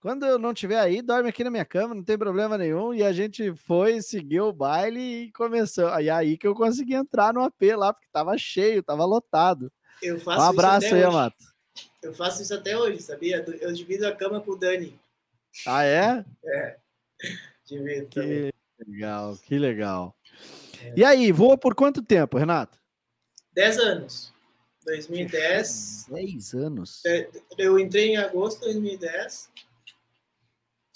[0.02, 2.92] Quando eu não estiver aí, dorme aqui na minha cama, não tem problema nenhum.
[2.92, 5.90] E a gente foi, seguiu o baile e começou.
[5.90, 9.72] Aí aí que eu consegui entrar no AP lá, porque tava cheio, tava lotado.
[10.02, 11.46] Eu faço um abraço aí, Amato.
[12.02, 13.46] Eu faço isso até hoje, sabia?
[13.62, 15.00] Eu divido a cama com o Dani.
[15.68, 16.26] Ah, é?
[16.44, 16.78] É.
[17.64, 18.52] Divido que também.
[18.88, 20.16] legal, que legal.
[20.84, 20.94] É.
[20.98, 22.76] E aí, voa por quanto tempo, Renato?
[23.54, 24.34] 10 anos.
[24.84, 26.08] 2010.
[26.10, 27.06] 10 anos.
[27.06, 29.52] É, eu entrei em agosto de 2010.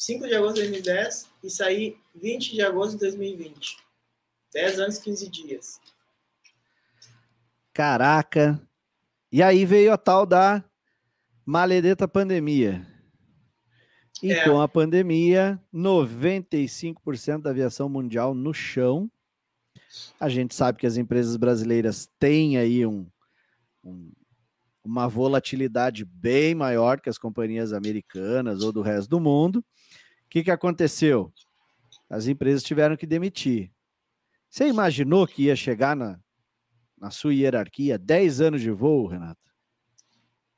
[0.05, 3.77] 5 de agosto de 2010 e saí 20 de agosto de 2020.
[4.53, 5.79] 10 anos, 15 dias.
[7.73, 8.61] Caraca.
[9.31, 10.63] E aí veio a tal da
[11.45, 12.85] maledeta pandemia.
[14.23, 14.43] E é.
[14.45, 19.11] com a pandemia, 95% da aviação mundial no chão
[20.19, 23.05] a gente sabe que as empresas brasileiras têm aí um,
[23.83, 24.11] um,
[24.85, 29.57] uma volatilidade bem maior que as companhias americanas ou do resto do mundo.
[29.57, 29.63] O
[30.29, 31.33] que, que aconteceu?
[32.09, 33.71] As empresas tiveram que demitir.
[34.47, 36.19] Você imaginou que ia chegar na,
[36.97, 39.41] na sua hierarquia 10 anos de voo, Renato?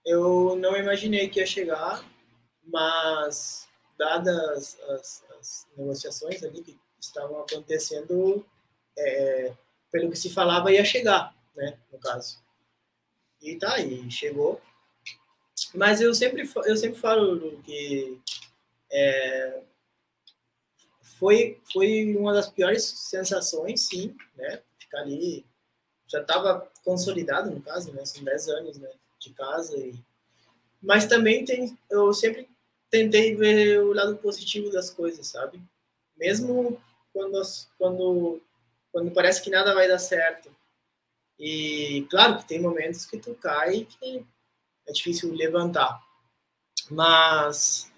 [0.06, 2.04] Eu não imaginei que ia chegar,
[2.66, 8.46] mas dadas as, as negociações ali que estavam acontecendo,
[8.98, 9.54] é,
[9.92, 12.46] pelo que se falava, ia chegar, né, no caso.
[13.42, 14.62] E tá, e chegou.
[15.74, 18.20] Mas eu sempre, eu sempre falo que
[18.92, 19.62] é,
[21.20, 25.46] foi, foi uma das piores sensações, sim, né, ficar ali,
[26.08, 29.94] já estava consolidado, no caso, né, são 10 anos, né, de casa, e,
[30.82, 32.48] mas também tem, eu sempre
[32.90, 35.62] tentei ver o lado positivo das coisas, sabe?
[36.16, 37.42] Mesmo quando,
[37.78, 38.42] quando
[38.98, 40.50] quando parece que nada vai dar certo.
[41.40, 44.26] E claro que tem momentos que tu cai e que
[44.88, 46.02] é difícil levantar.
[46.90, 47.92] Mas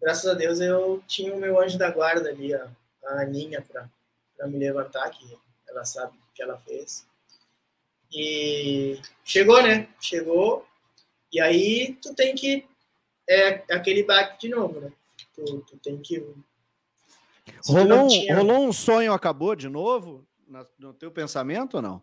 [0.00, 2.70] graças a Deus eu tinha o meu anjo da guarda ali, a,
[3.04, 5.38] a Aninha, para me levantar, que
[5.68, 7.06] ela sabe o que ela fez.
[8.12, 9.88] E chegou, né?
[10.00, 10.66] Chegou.
[11.32, 12.66] E aí tu tem que.
[13.28, 14.92] É aquele baque de novo, né?
[15.34, 16.18] Tu, tu tem que.
[17.66, 18.36] Rolou, tinha...
[18.36, 20.26] rolou um sonho, acabou de novo?
[20.80, 22.02] no teu pensamento ou não?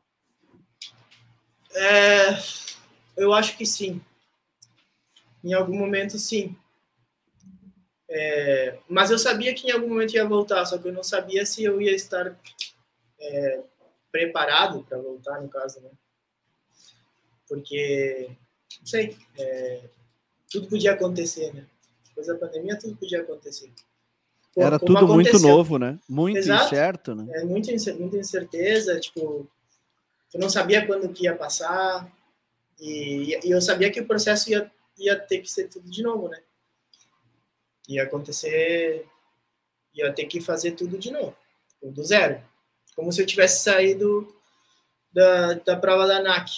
[1.77, 2.39] É,
[3.15, 4.01] eu acho que sim.
[5.43, 6.55] Em algum momento, sim.
[8.09, 11.45] É, mas eu sabia que em algum momento ia voltar, só que eu não sabia
[11.45, 12.35] se eu ia estar
[13.19, 13.61] é,
[14.11, 15.89] preparado para voltar, no caso, né?
[17.47, 18.29] Porque,
[18.79, 19.81] não sei, é,
[20.49, 21.65] tudo podia acontecer, né?
[22.07, 23.71] Depois da pandemia, tudo podia acontecer.
[24.55, 25.99] Era tudo muito novo, né?
[26.09, 26.65] Muito Exato.
[26.65, 27.27] incerto, né?
[27.37, 29.47] É muito, muita incerteza, tipo,
[30.33, 32.11] eu não sabia quando que ia passar
[32.79, 36.27] e, e eu sabia que o processo ia, ia ter que ser tudo de novo,
[36.29, 36.41] né?
[37.87, 39.07] Ia acontecer
[39.97, 41.35] Ia ter que fazer tudo de novo,
[41.81, 42.39] do zero.
[42.95, 44.31] Como se eu tivesse saído
[45.11, 46.51] da, da prova da ANAC.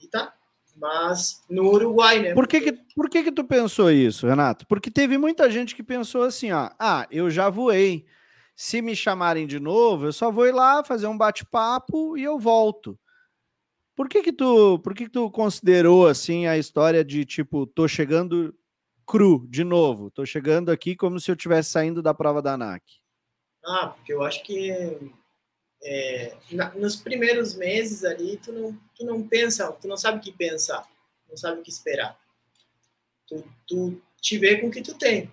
[0.00, 0.34] E tá.
[0.74, 2.34] Mas no Uruguai, né?
[2.34, 4.66] Por que que, por que que tu pensou isso, Renato?
[4.66, 8.06] Porque teve muita gente que pensou assim, ó, ah, eu já voei.
[8.54, 12.38] Se me chamarem de novo, eu só vou ir lá fazer um bate-papo e eu
[12.38, 12.98] volto.
[13.94, 17.86] Por que que tu, por que que tu considerou assim a história de tipo, tô
[17.86, 18.54] chegando
[19.06, 22.82] cru de novo, tô chegando aqui como se eu estivesse saindo da prova da ANAC?
[23.64, 24.70] Ah, porque eu acho que
[25.84, 30.20] é, na, nos primeiros meses ali, tu não, tu não pensa, tu não sabe o
[30.20, 30.88] que pensar,
[31.28, 32.18] não sabe o que esperar.
[33.26, 35.30] Tu, tu te vê com o que tu tem.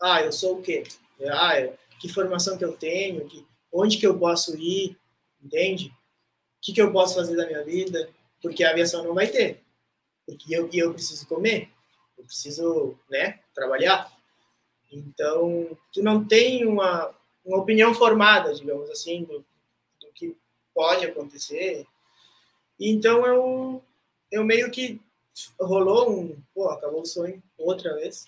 [0.00, 0.82] Ah, eu sou o quê?
[1.30, 3.24] Ah, eu, que formação que eu tenho?
[3.28, 4.98] Que, onde que eu posso ir?
[5.40, 5.86] Entende?
[5.86, 5.92] O
[6.60, 8.10] que, que eu posso fazer da minha vida?
[8.42, 9.62] Porque a aviação não vai ter.
[10.26, 11.70] Porque eu, eu preciso comer.
[12.18, 14.12] Eu preciso, né, trabalhar.
[14.90, 19.44] Então, tu não tem uma, uma opinião formada, digamos assim, do,
[20.12, 20.36] que
[20.74, 21.86] pode acontecer.
[22.80, 23.82] Então eu,
[24.28, 25.00] eu meio que
[25.58, 28.26] rolou um, pô, acabou o sonho outra vez.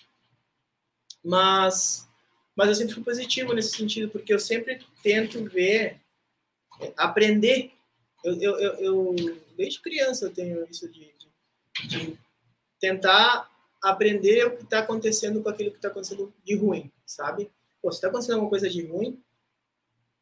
[1.21, 2.07] Mas,
[2.55, 5.99] mas eu sempre fui positivo nesse sentido, porque eu sempre tento ver,
[6.79, 7.71] é, aprender.
[8.23, 9.15] Eu, eu, eu, eu
[9.57, 11.13] desde criança eu tenho isso de,
[11.79, 12.19] de, de
[12.79, 13.51] tentar
[13.83, 17.51] aprender o que está acontecendo com aquilo que está acontecendo de ruim, sabe?
[17.81, 19.21] Pô, se está acontecendo alguma coisa de ruim,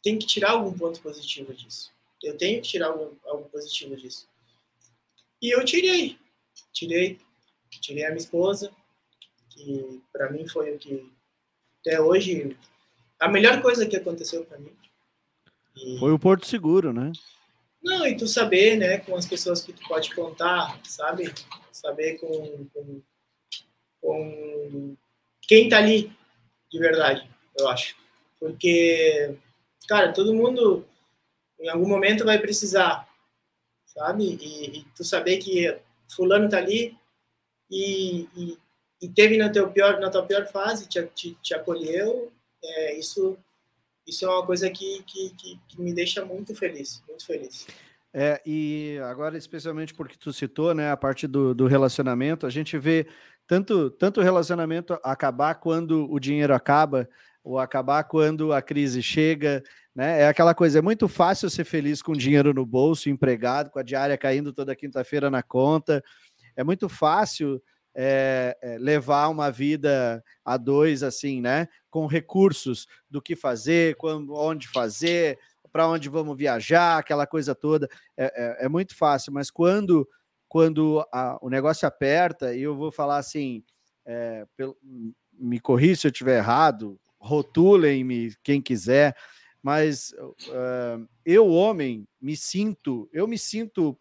[0.01, 1.91] tem que tirar algum ponto positivo disso.
[2.21, 4.27] Eu tenho que tirar algum positivo disso.
[5.41, 6.17] E eu tirei.
[6.71, 7.19] Tirei.
[7.69, 8.71] Tirei a minha esposa,
[9.49, 11.11] que para mim foi o que
[11.83, 12.55] até hoje
[13.19, 14.71] a melhor coisa que aconteceu para mim.
[15.75, 15.99] E...
[15.99, 17.11] Foi o Porto Seguro, né?
[17.83, 21.33] Não, e tu saber, né, com as pessoas que tu pode contar, sabe?
[21.71, 23.01] Saber com, com,
[24.01, 24.95] com
[25.41, 26.11] quem tá ali
[26.71, 27.95] de verdade, eu acho.
[28.39, 29.37] Porque
[29.87, 30.85] cara, todo mundo
[31.59, 33.07] em algum momento vai precisar,
[33.85, 34.37] sabe?
[34.41, 35.77] E, e tu saber que
[36.15, 36.97] fulano tá ali
[37.69, 38.57] e, e,
[39.03, 42.31] e, teve na, teu pior, na tua pior fase, te, te, te acolheu,
[42.63, 43.37] é, isso,
[44.07, 47.67] isso é uma coisa que, que, que, que me deixa muito feliz, muito feliz.
[48.13, 52.77] É, e agora, especialmente porque tu citou, né, a parte do, do relacionamento, a gente
[52.77, 53.07] vê
[53.47, 57.09] tanto, tanto o relacionamento acabar quando o dinheiro acaba,
[57.43, 59.61] ou acabar quando a crise chega,
[59.93, 60.21] né?
[60.21, 63.83] É aquela coisa, é muito fácil ser feliz com dinheiro no bolso, empregado, com a
[63.83, 66.03] diária caindo toda quinta-feira na conta.
[66.55, 67.61] É muito fácil
[67.95, 71.67] é, é, levar uma vida a dois, assim, né?
[71.89, 75.37] Com recursos do que fazer, quando, onde fazer,
[75.71, 77.89] para onde vamos viajar, aquela coisa toda.
[78.17, 80.07] É, é, é muito fácil, mas quando,
[80.47, 83.63] quando a, o negócio aperta, e eu vou falar assim,
[84.05, 84.77] é, pelo,
[85.33, 89.15] me corri se eu estiver errado, rotulem-me quem quiser,
[89.61, 93.97] mas uh, eu, homem, me sinto, eu me sinto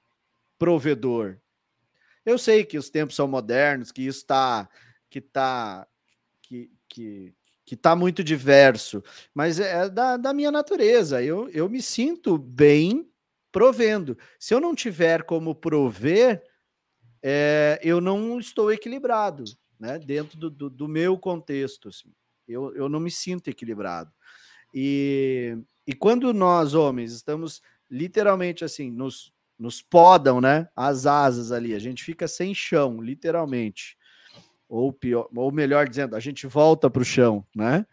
[0.59, 1.39] provedor.
[2.25, 4.69] Eu sei que os tempos são modernos, que isso está
[5.11, 5.87] que tá
[6.41, 9.03] que, que, que tá muito diverso,
[9.35, 11.23] mas é da, da minha natureza.
[11.23, 13.11] Eu, eu me sinto bem
[13.51, 14.17] provendo.
[14.39, 16.43] Se eu não tiver como prover,
[17.23, 19.45] é, eu não estou equilibrado,
[19.79, 19.99] né?
[19.99, 21.89] Dentro do, do, do meu contexto.
[21.89, 22.13] Assim.
[22.49, 24.11] Eu, eu não me sinto equilibrado.
[24.75, 25.57] E,
[25.87, 29.33] e quando nós, homens, estamos literalmente assim, nos,
[29.63, 30.69] nos podam, né?
[30.75, 33.97] As asas ali, a gente fica sem chão, literalmente.
[34.69, 37.87] Ou pior, ou melhor dizendo, a gente volta para o chão, né?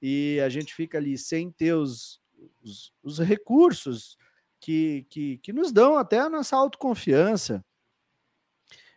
[0.00, 2.18] E a gente fica ali sem ter os,
[2.62, 4.16] os, os recursos
[4.58, 7.62] que, que, que nos dão até a nossa autoconfiança.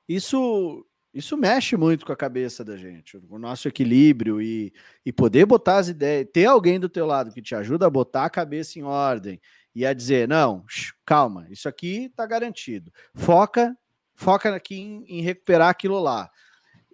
[0.08, 4.74] Isso isso mexe muito com a cabeça da gente, o nosso equilíbrio e,
[5.06, 8.26] e poder botar as ideias, ter alguém do teu lado que te ajuda a botar
[8.26, 9.40] a cabeça em ordem
[9.76, 10.66] e a dizer, não,
[11.06, 12.92] calma, isso aqui está garantido.
[13.14, 13.78] Foca,
[14.16, 16.32] foca aqui em, em, recuperar aquilo lá.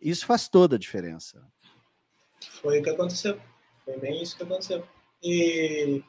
[0.01, 1.47] Isso faz toda a diferença.
[2.61, 3.39] Foi o que aconteceu.
[3.85, 4.83] Foi bem isso que aconteceu.
[5.21, 6.03] E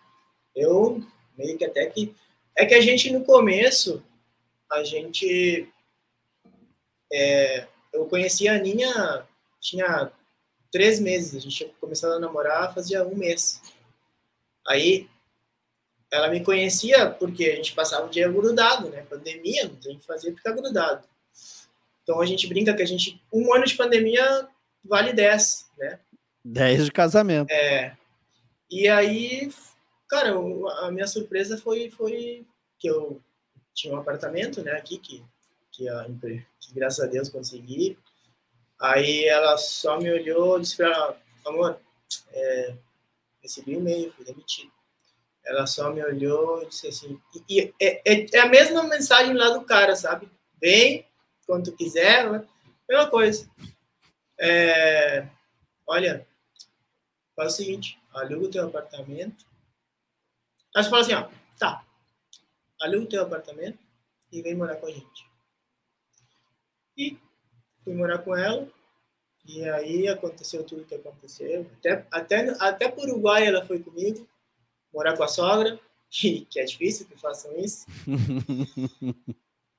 [0.57, 1.05] eu
[1.37, 2.15] meio que até que
[2.57, 4.03] é que a gente no começo
[4.71, 5.71] a gente
[7.13, 9.27] é, eu conheci a Aninha,
[9.61, 10.11] tinha
[10.71, 13.61] três meses, a gente tinha começado a namorar fazia um mês.
[14.67, 15.09] Aí,
[16.13, 19.03] ela me conhecia porque a gente passava o dia grudado, né?
[19.09, 21.09] Pandemia, não tem o que fazer, ficar grudado.
[22.03, 24.47] Então, a gente brinca que a gente, um ano de pandemia
[24.85, 25.99] vale 10, né?
[26.45, 27.51] 10 de casamento.
[27.51, 27.97] É.
[28.71, 29.51] E aí,
[30.09, 30.35] cara,
[30.87, 32.47] a minha surpresa foi, foi
[32.79, 33.21] que eu
[33.75, 35.25] tinha um apartamento, né, aqui, que
[35.73, 36.05] que, a,
[36.61, 37.99] que graças a Deus consegui.
[38.79, 41.81] Aí ela só me olhou e disse para ela, amor,
[42.31, 42.75] é,
[43.43, 44.71] recebi o e-mail, fui demitido.
[45.45, 49.51] Ela só me olhou e disse assim, e, é, é, é, a mesma mensagem lá
[49.51, 50.31] do cara, sabe?
[50.61, 51.07] Vem,
[51.47, 52.47] quando tu quiser, né?
[52.89, 53.51] mesma coisa.
[54.39, 55.27] É,
[55.87, 56.27] olha,
[57.35, 59.45] faz o seguinte, aluga o teu apartamento.
[60.75, 61.29] Aí você fala assim, ó,
[61.59, 61.85] tá,
[62.81, 63.79] aluga o teu apartamento
[64.31, 65.27] e vem morar com a gente.
[66.97, 67.19] E
[67.83, 68.69] fui morar com ela,
[69.45, 71.69] e aí aconteceu tudo que aconteceu.
[71.79, 74.27] Até, até, até por Uruguai ela foi comigo,
[74.93, 75.79] morar com a sogra,
[76.11, 77.87] que, que é difícil que façam isso.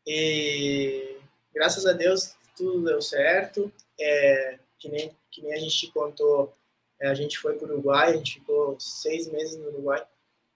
[0.06, 1.18] e
[1.54, 3.72] graças a Deus tudo deu certo.
[4.00, 6.54] É, que, nem, que nem a gente contou,
[7.00, 10.06] é, a gente foi para o Uruguai, a gente ficou seis meses no Uruguai.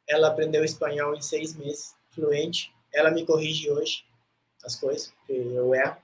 [0.08, 2.74] Ela aprendeu espanhol em seis meses, fluente.
[2.94, 4.06] Ela me corrige hoje
[4.64, 5.98] as coisas, que eu erro.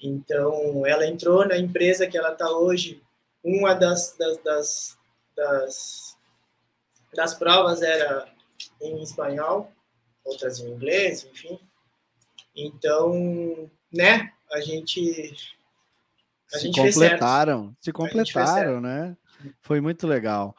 [0.00, 3.02] Então, ela entrou na empresa que ela está hoje.
[3.42, 4.98] Uma das, das, das,
[5.34, 6.15] das,
[7.16, 8.28] das provas era
[8.80, 9.72] em espanhol,
[10.24, 11.58] outras em inglês, enfim.
[12.54, 15.34] Então, né, a gente.
[16.52, 19.16] A se gente completaram, se completaram, né?
[19.60, 20.56] Foi muito legal.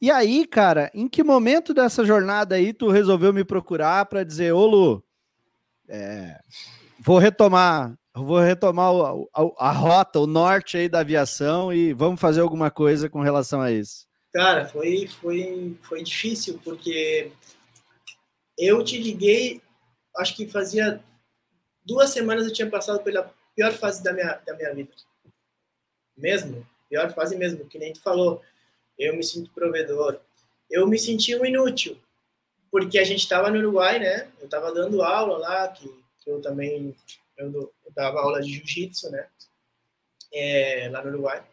[0.00, 4.52] E aí, cara, em que momento dessa jornada aí tu resolveu me procurar para dizer,
[4.52, 5.04] ô Lu,
[5.88, 6.38] é,
[7.00, 8.92] vou retomar vou retomar
[9.34, 13.60] a, a, rota, o norte aí da aviação e vamos fazer alguma coisa com relação
[13.60, 14.06] a isso.
[14.32, 17.30] Cara, foi, foi, foi difícil, porque
[18.58, 19.60] eu te liguei,
[20.16, 21.02] acho que fazia
[21.84, 24.92] duas semanas eu tinha passado pela pior fase da minha, da minha vida.
[26.16, 28.42] Mesmo, pior fase mesmo, que nem tu falou.
[28.98, 30.20] Eu me sinto provedor.
[30.70, 32.00] Eu me senti um inútil,
[32.70, 34.30] porque a gente estava no Uruguai, né?
[34.38, 35.86] Eu estava dando aula lá, que,
[36.20, 36.96] que eu também
[37.36, 39.28] eu, eu dava aula de jiu-jitsu, né?
[40.32, 41.44] É, lá no Uruguai.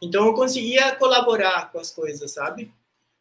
[0.00, 2.72] Então eu conseguia colaborar com as coisas, sabe?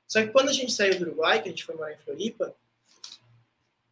[0.07, 2.55] Só que quando a gente saiu do Uruguai, que a gente foi morar em Floripa,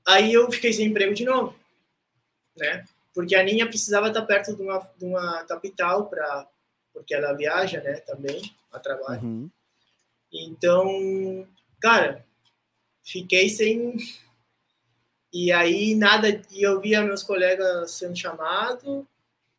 [0.06, 1.56] aí eu fiquei sem emprego de novo,
[2.56, 2.86] né?
[3.14, 6.48] Porque a Ninha precisava estar perto de uma, de uma capital para
[6.94, 9.22] porque ela viaja, né, também a trabalho.
[9.22, 9.50] Uhum.
[10.32, 11.46] Então,
[11.82, 12.26] cara,
[13.04, 13.98] fiquei sem
[15.32, 19.04] e aí nada, e eu via meus colegas sendo chamados,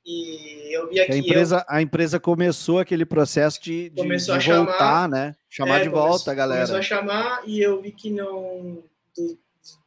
[0.07, 1.75] e eu via que a empresa, eu...
[1.75, 5.37] a empresa começou aquele processo de, de, começou de a voltar, chamar, né?
[5.51, 6.67] Chamar é, de volta, começou, galera.
[6.67, 8.83] Começou a chamar e eu vi que não
[9.17, 9.37] dos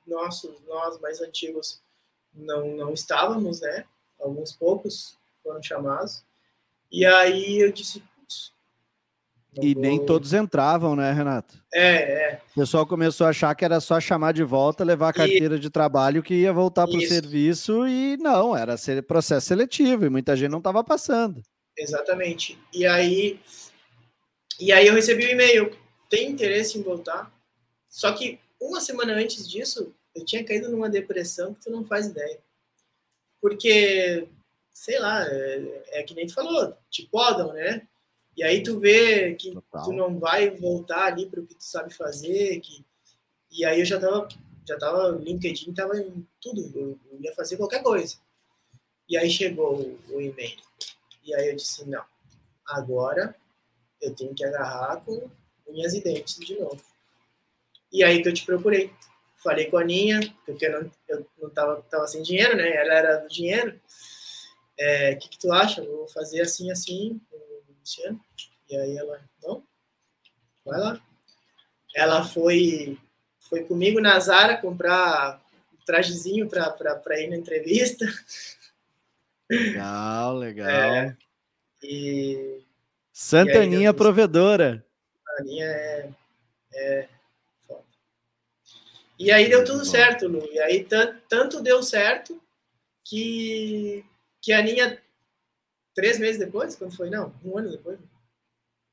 [0.05, 1.81] nossos, nós mais antigos
[2.33, 3.85] não não estávamos, né?
[4.19, 6.21] Alguns poucos foram chamados.
[6.91, 8.03] E aí eu disse,
[9.61, 11.61] e nem todos entravam, né, Renato?
[11.73, 12.41] É, é.
[12.51, 15.59] O pessoal começou a achar que era só chamar de volta, levar a carteira e...
[15.59, 18.75] de trabalho que ia voltar para o serviço e não, era
[19.07, 21.41] processo seletivo e muita gente não estava passando.
[21.77, 22.57] Exatamente.
[22.73, 23.39] E aí,
[24.59, 25.75] e aí eu recebi o um e-mail,
[26.09, 27.31] tem interesse em voltar?
[27.87, 32.07] Só que uma semana antes disso, eu tinha caído numa depressão que tu não faz
[32.07, 32.39] ideia.
[33.41, 34.27] Porque,
[34.73, 37.87] sei lá, é, é que nem tu falou, te podam, né?
[38.39, 39.83] E aí tu vê que Total.
[39.83, 42.85] tu não vai voltar ali para o que tu sabe fazer, que
[43.51, 44.29] e aí eu já tava
[44.65, 48.15] já tava LinkedIn tava em tudo, eu, eu ia fazer qualquer coisa.
[49.09, 50.57] E aí chegou o, o e-mail.
[51.25, 52.01] E aí eu disse não,
[52.65, 53.35] agora
[54.01, 55.29] eu tenho que agarrar com
[55.67, 56.81] unhas e dentes de novo.
[57.91, 58.89] E aí que eu te procurei.
[59.35, 62.73] Falei com a Aninha, porque eu não, eu não tava, tava sem dinheiro, né?
[62.73, 63.75] Ela era do dinheiro.
[63.75, 63.79] O
[64.77, 65.81] é, que, que tu acha?
[65.81, 67.19] Eu vou fazer assim, assim,
[67.89, 68.19] Luciano.
[68.69, 69.63] E aí ela, não,
[70.63, 71.01] vai lá.
[71.95, 72.97] Ela foi,
[73.39, 75.41] foi comigo na Zara comprar
[75.73, 78.05] um trajezinho para ir na entrevista.
[79.49, 80.69] Legal, legal.
[80.69, 81.17] É,
[81.81, 82.61] e,
[83.11, 84.85] Santaninha provedora.
[85.27, 86.09] A Aninha é,
[86.73, 87.09] é
[87.65, 87.83] foda.
[89.17, 90.47] E aí deu tudo certo, Lu.
[90.51, 90.87] E aí
[91.27, 92.39] tanto deu certo
[93.03, 94.05] que,
[94.39, 95.01] que a Aninha
[95.99, 96.77] Três meses depois?
[96.77, 97.09] Quando foi?
[97.09, 97.99] Não, um ano depois.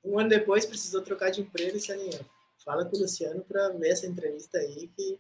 [0.05, 2.19] Um ano depois precisou trocar de emprego e se alinhou.
[2.65, 5.17] Fala com o Luciano para ver essa entrevista aí que...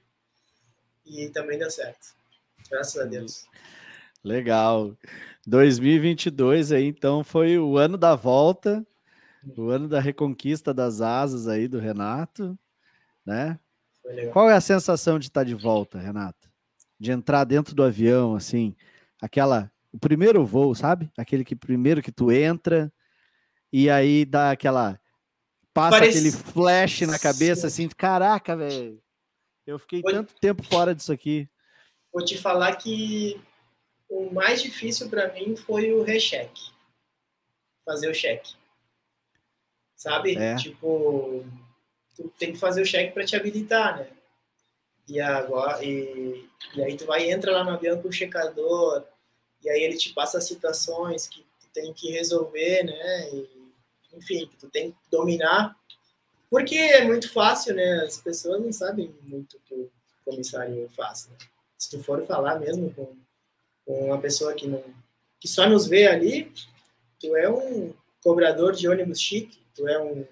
[1.06, 2.08] e também deu certo.
[2.68, 3.46] Graças a Deus.
[4.24, 4.96] Legal.
[5.46, 8.84] 2022 aí, então, foi o ano da volta,
[9.56, 12.58] o ano da reconquista das asas aí do Renato,
[13.24, 13.60] né?
[14.32, 16.50] Qual é a sensação de estar de volta, Renato?
[16.98, 18.74] De entrar dentro do avião, assim,
[19.22, 21.10] aquela o primeiro voo, sabe?
[21.16, 22.92] Aquele que primeiro que tu entra
[23.72, 25.00] e aí dá aquela
[25.72, 26.18] passa Parece...
[26.18, 29.02] aquele flash na cabeça assim, caraca, velho.
[29.66, 30.12] Eu fiquei Vou...
[30.12, 31.48] tanto tempo fora disso aqui.
[32.12, 33.40] Vou te falar que
[34.08, 36.70] o mais difícil para mim foi o recheque.
[37.84, 38.54] Fazer o cheque.
[39.96, 40.36] Sabe?
[40.36, 40.56] É.
[40.56, 41.44] Tipo,
[42.14, 44.08] tu tem que fazer o cheque para te habilitar, né?
[45.08, 49.04] E, agora, e, e aí tu vai entra lá no avião com o checador,
[49.66, 53.30] e aí ele te passa situações que tu tem que resolver, né?
[53.32, 53.50] E,
[54.14, 55.76] enfim, que tu tem que dominar,
[56.48, 58.04] porque é muito fácil, né?
[58.04, 59.90] As pessoas não sabem muito o que o
[60.24, 61.26] comissário faz.
[61.28, 61.36] Né?
[61.76, 63.16] Se tu for falar mesmo com,
[63.84, 64.82] com uma pessoa que não
[65.40, 66.50] que só nos vê ali,
[67.20, 67.92] tu é um
[68.22, 70.26] cobrador de ônibus chique, tu é um, um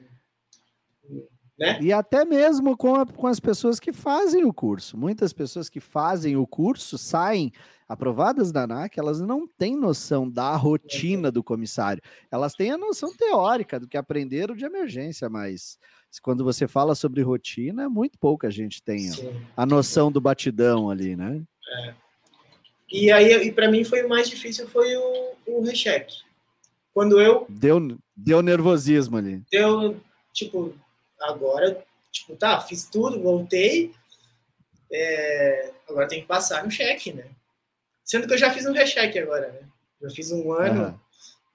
[1.59, 1.79] né?
[1.81, 4.97] E até mesmo com, a, com as pessoas que fazem o curso.
[4.97, 7.53] Muitas pessoas que fazem o curso saem
[7.89, 12.03] aprovadas da ANAC, elas não têm noção da rotina do comissário.
[12.31, 15.79] Elas têm a noção teórica do que aprenderam de emergência, mas
[16.23, 19.35] quando você fala sobre rotina, muito pouca gente tem Sim.
[19.57, 21.43] a noção do batidão ali, né?
[21.69, 21.95] É.
[22.91, 26.19] E aí, e para mim foi o mais difícil foi o, o recheque.
[26.93, 29.43] Quando eu deu deu nervosismo ali.
[29.51, 30.01] Deu
[30.33, 30.73] tipo
[31.29, 33.93] agora tipo tá fiz tudo voltei
[34.97, 37.29] é, agora tem que passar no cheque, né?
[38.05, 39.69] Sendo que eu já fiz um recheque agora, né?
[40.01, 41.01] Eu fiz um ano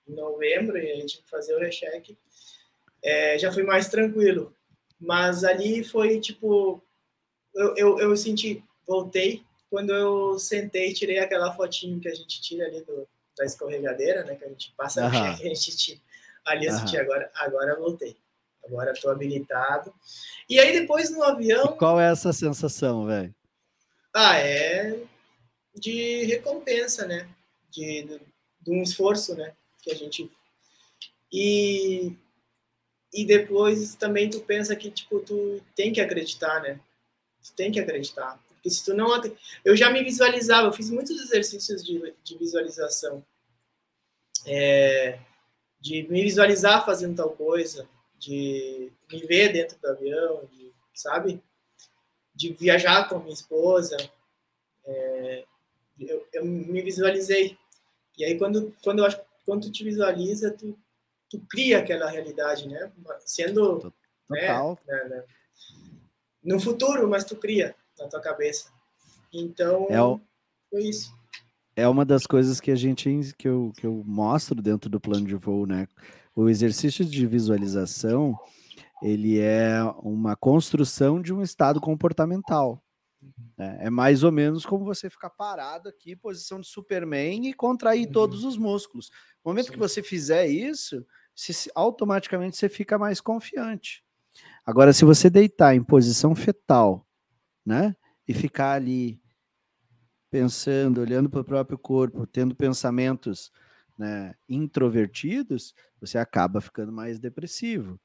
[0.07, 0.13] uhum.
[0.13, 2.17] em novembro e a gente tinha que fazer o recheque.
[3.01, 4.53] É, já fui mais tranquilo.
[4.99, 6.83] Mas ali foi tipo.
[7.55, 12.65] Eu, eu, eu senti, voltei quando eu sentei tirei aquela fotinho que a gente tira
[12.65, 13.07] ali do,
[13.37, 14.35] da escorregadeira, né?
[14.35, 15.07] Que a gente passa uhum.
[15.07, 15.99] a gente tira.
[16.45, 16.79] Ali eu uhum.
[16.79, 18.17] senti agora, agora voltei.
[18.69, 19.91] Agora estou habilitado.
[20.47, 21.73] E aí depois no avião.
[21.73, 23.33] E qual é essa sensação, velho?
[24.13, 24.99] Ah, é
[25.75, 27.27] de recompensa, né?
[27.71, 28.21] De, de,
[28.61, 29.53] de, um esforço, né?
[29.81, 30.29] Que a gente
[31.31, 32.15] e
[33.11, 36.79] e depois também tu pensa que tipo tu tem que acreditar, né?
[37.43, 39.09] Tu tem que acreditar, porque se tu não
[39.63, 43.23] eu já me visualizava, eu fiz muitos exercícios de, de visualização,
[44.45, 45.19] é,
[45.79, 47.87] de me visualizar fazendo tal coisa,
[48.19, 51.41] de me ver dentro do avião, de, sabe?
[52.35, 53.97] De viajar com minha esposa,
[54.85, 55.45] é,
[55.99, 57.57] eu, eu me visualizei.
[58.17, 59.11] E aí, quando, quando, eu
[59.45, 60.77] quando tu te visualiza, tu,
[61.29, 62.91] tu cria aquela realidade, né?
[63.25, 63.93] Sendo...
[64.29, 64.79] Né, Total.
[64.85, 65.23] Né, né,
[66.43, 68.71] no futuro, mas tu cria na tua cabeça.
[69.33, 70.19] Então, é o...
[70.69, 71.13] foi isso.
[71.75, 75.25] É uma das coisas que a gente que eu, que eu mostro dentro do plano
[75.25, 75.87] de voo, né?
[76.39, 78.33] O exercício de visualização,
[79.03, 82.81] ele é uma construção de um estado comportamental.
[83.57, 88.05] É, é, mais ou menos como você ficar parado aqui, posição de Superman, e contrair
[88.05, 88.13] uhum.
[88.13, 89.11] todos os músculos.
[89.43, 89.73] No momento Sim.
[89.73, 94.01] que você fizer isso, se, automaticamente você fica mais confiante.
[94.65, 97.05] Agora, se você deitar em posição fetal,
[97.65, 97.93] né,
[98.25, 99.21] e ficar ali
[100.31, 103.51] pensando, olhando para o próprio corpo, tendo pensamentos
[103.99, 107.99] né, introvertidos, você acaba ficando mais depressivo.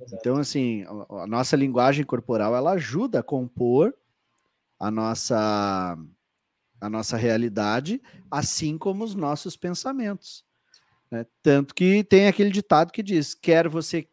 [0.00, 0.16] Exato.
[0.18, 3.94] Então, assim, a, a nossa linguagem corporal ela ajuda a compor
[4.80, 5.96] a nossa
[6.80, 10.44] a nossa realidade, assim como os nossos pensamentos.
[11.10, 11.24] Né?
[11.42, 14.06] Tanto que tem aquele ditado que diz: quer você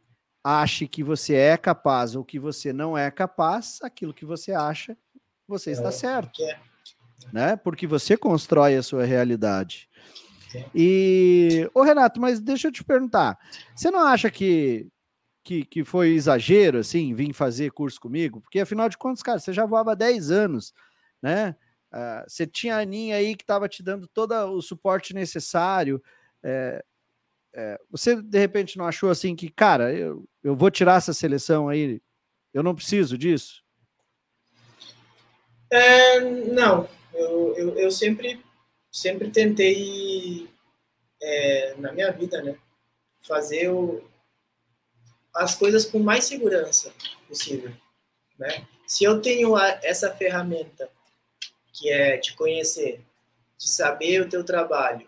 [0.43, 4.97] ache que você é capaz ou que você não é capaz, aquilo que você acha,
[5.47, 6.41] você está é, certo.
[6.43, 6.59] É.
[7.31, 7.55] Né?
[7.55, 9.89] Porque você constrói a sua realidade.
[10.75, 13.37] E, ô Renato, mas deixa eu te perguntar:
[13.75, 14.87] você não acha que
[15.43, 19.51] que, que foi exagero, assim, vir fazer curso comigo, porque afinal de contas, cara, você
[19.51, 20.71] já voava há 10 anos,
[21.21, 21.55] né?
[21.91, 26.01] Uh, você tinha a Aninha aí que estava te dando todo o suporte necessário.
[26.43, 26.83] É,
[27.53, 31.67] é, você de repente não achou assim que, cara, eu, eu vou tirar essa seleção
[31.67, 32.01] aí,
[32.53, 33.61] eu não preciso disso?
[35.69, 38.41] É, não, eu, eu, eu, sempre,
[38.91, 40.49] sempre tentei
[41.21, 42.57] é, na minha vida, né,
[43.21, 44.03] fazer o,
[45.33, 46.93] as coisas com mais segurança
[47.27, 47.71] possível,
[48.37, 48.67] né?
[48.85, 50.89] Se eu tenho a, essa ferramenta
[51.71, 52.99] que é te conhecer,
[53.57, 55.07] de saber o teu trabalho,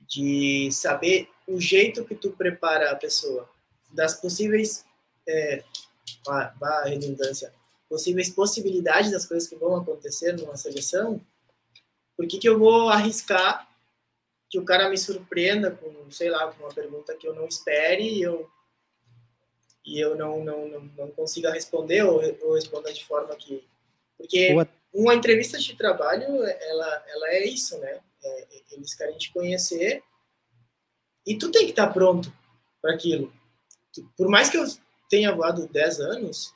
[0.00, 3.48] de saber o jeito que tu prepara a pessoa,
[3.90, 4.84] das possíveis
[5.26, 5.62] é,
[6.26, 7.52] a, redundância,
[7.88, 11.20] possíveis possibilidades das coisas que vão acontecer numa seleção,
[12.18, 13.68] por que, que eu vou arriscar
[14.50, 18.02] que o cara me surpreenda com, sei lá, com uma pergunta que eu não espere
[18.02, 18.50] e eu
[19.86, 23.64] e eu não, não, não, não consiga responder ou, ou responda de forma que...
[24.18, 24.48] Porque
[24.92, 28.00] uma entrevista de trabalho, ela, ela é isso, né?
[28.22, 30.02] É, eles querem te conhecer
[31.24, 32.30] e tu tem que estar pronto
[32.82, 33.32] para aquilo.
[34.16, 34.64] Por mais que eu
[35.08, 36.52] tenha voado 10 anos,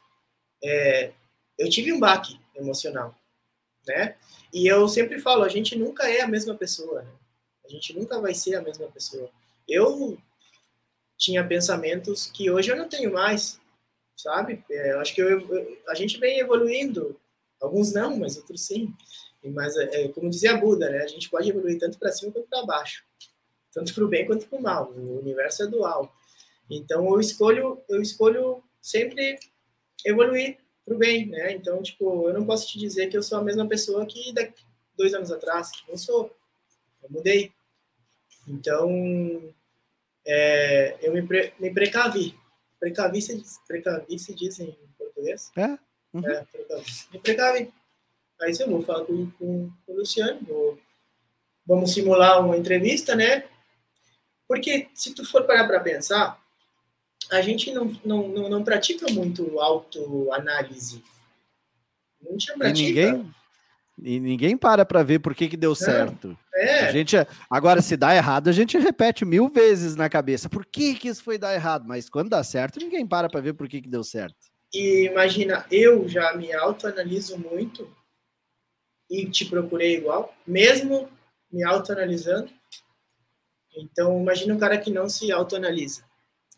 [0.62, 1.12] é,
[1.56, 3.14] eu tive um baque emocional,
[3.86, 4.16] né?
[4.52, 7.10] E eu sempre falo, a gente nunca é a mesma pessoa, né?
[7.64, 9.30] A gente nunca vai ser a mesma pessoa.
[9.68, 10.18] Eu
[11.16, 13.60] tinha pensamentos que hoje eu não tenho mais.
[14.16, 14.64] sabe?
[14.70, 17.18] É, eu acho que eu, eu, a gente vem evoluindo,
[17.60, 18.92] alguns não, mas outros sim.
[19.44, 20.98] Mas, é, é como dizia Buda, né?
[20.98, 23.04] A gente pode evoluir tanto para cima quanto para baixo,
[23.72, 24.92] tanto para o bem quanto para o mal.
[24.92, 26.14] O universo é dual.
[26.70, 29.38] Então, eu escolho, eu escolho sempre
[30.04, 31.52] evoluir para o bem, né?
[31.52, 34.64] Então, tipo, eu não posso te dizer que eu sou a mesma pessoa que daqui
[34.96, 35.70] dois anos atrás.
[35.88, 36.34] Não sou.
[37.02, 37.52] Eu mudei.
[38.46, 39.54] Então,
[40.26, 42.38] é, eu me, pre, me precavi.
[42.78, 45.50] Precavi se, precavi se diz em português?
[45.56, 45.78] É.
[46.12, 46.28] Uhum.
[46.28, 46.84] é precavi.
[47.12, 47.74] Me precavi.
[48.40, 50.78] Aí eu vou falar com, com, com o Luciano, vou,
[51.64, 53.44] vamos simular uma entrevista, né?
[54.48, 56.41] Porque se tu for parar para pensar,
[57.32, 61.02] a gente não, não, não, não pratica muito autoanálise.
[62.20, 62.82] Não tinha pratica.
[62.82, 63.34] E ninguém,
[64.02, 66.36] e ninguém para para ver por que, que deu certo.
[66.54, 66.86] É.
[66.86, 67.16] A gente,
[67.48, 70.48] agora, se dá errado, a gente repete mil vezes na cabeça.
[70.48, 71.84] Por que, que isso foi dar errado?
[71.86, 74.36] Mas quando dá certo, ninguém para para ver por que, que deu certo.
[74.72, 77.88] E imagina, eu já me autoanaliso muito
[79.10, 81.08] e te procurei igual, mesmo
[81.50, 82.50] me autoanalisando.
[83.76, 86.04] Então, imagina um cara que não se autoanalisa,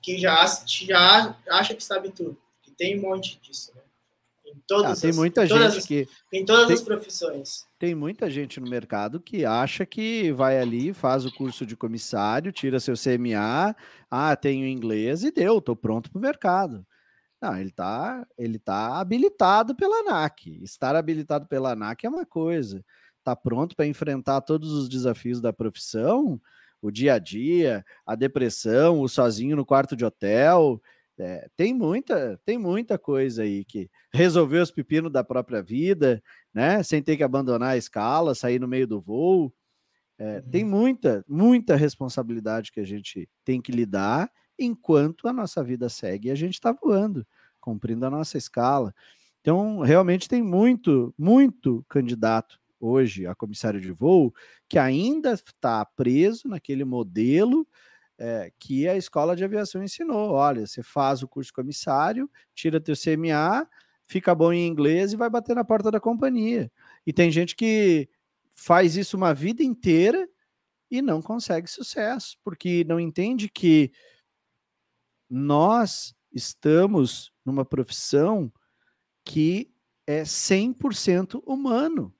[0.04, 3.80] que já, já acha que sabe tudo, que tem um monte disso, né?
[4.46, 7.66] Em todas ah, tem muita as, gente as, que em todas tem, as profissões.
[7.78, 12.52] Tem muita gente no mercado que acha que vai ali, faz o curso de comissário,
[12.52, 13.74] tira seu CMA,
[14.10, 16.86] ah, tenho inglês e deu, estou pronto para o mercado.
[17.40, 20.62] Não, ele está ele tá habilitado pela ANAC.
[20.62, 22.84] Estar habilitado pela ANAC é uma coisa.
[23.18, 26.38] Está pronto para enfrentar todos os desafios da profissão,
[26.84, 30.78] o dia a dia, a depressão, o sozinho no quarto de hotel.
[31.16, 36.22] É, tem muita, tem muita coisa aí que resolveu os pepinos da própria vida,
[36.52, 36.82] né?
[36.82, 39.50] Sem ter que abandonar a escala, sair no meio do voo.
[40.18, 40.50] É, uhum.
[40.50, 46.28] Tem muita, muita responsabilidade que a gente tem que lidar enquanto a nossa vida segue
[46.28, 47.26] e a gente está voando,
[47.62, 48.94] cumprindo a nossa escala.
[49.40, 54.32] Então, realmente tem muito, muito candidato hoje a comissário de voo
[54.68, 57.66] que ainda está preso naquele modelo
[58.18, 60.32] é, que a escola de aviação ensinou.
[60.32, 63.68] Olha, você faz o curso comissário, tira teu CMA,
[64.06, 66.70] fica bom em inglês e vai bater na porta da companhia.
[67.06, 68.08] E tem gente que
[68.54, 70.28] faz isso uma vida inteira
[70.90, 73.90] e não consegue sucesso, porque não entende que
[75.28, 78.52] nós estamos numa profissão
[79.24, 79.72] que
[80.06, 82.14] é 100% humano.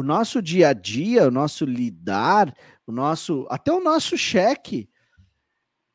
[0.00, 4.88] O nosso dia a dia, o nosso lidar, o nosso até o nosso cheque,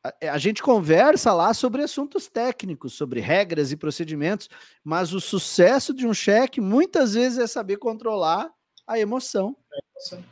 [0.00, 4.48] a, a gente conversa lá sobre assuntos técnicos, sobre regras e procedimentos,
[4.84, 8.48] mas o sucesso de um cheque muitas vezes é saber controlar
[8.86, 9.56] a emoção.
[9.72, 10.24] É emoção.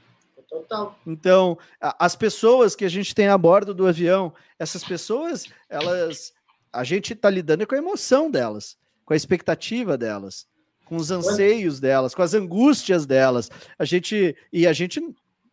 [0.49, 0.97] Total.
[1.05, 6.33] Então, as pessoas que a gente tem a bordo do avião, essas pessoas, elas.
[6.73, 10.47] A gente está lidando com a emoção delas, com a expectativa delas,
[10.85, 13.51] com os anseios delas, com as angústias delas.
[13.79, 14.37] A gente.
[14.53, 15.01] E a gente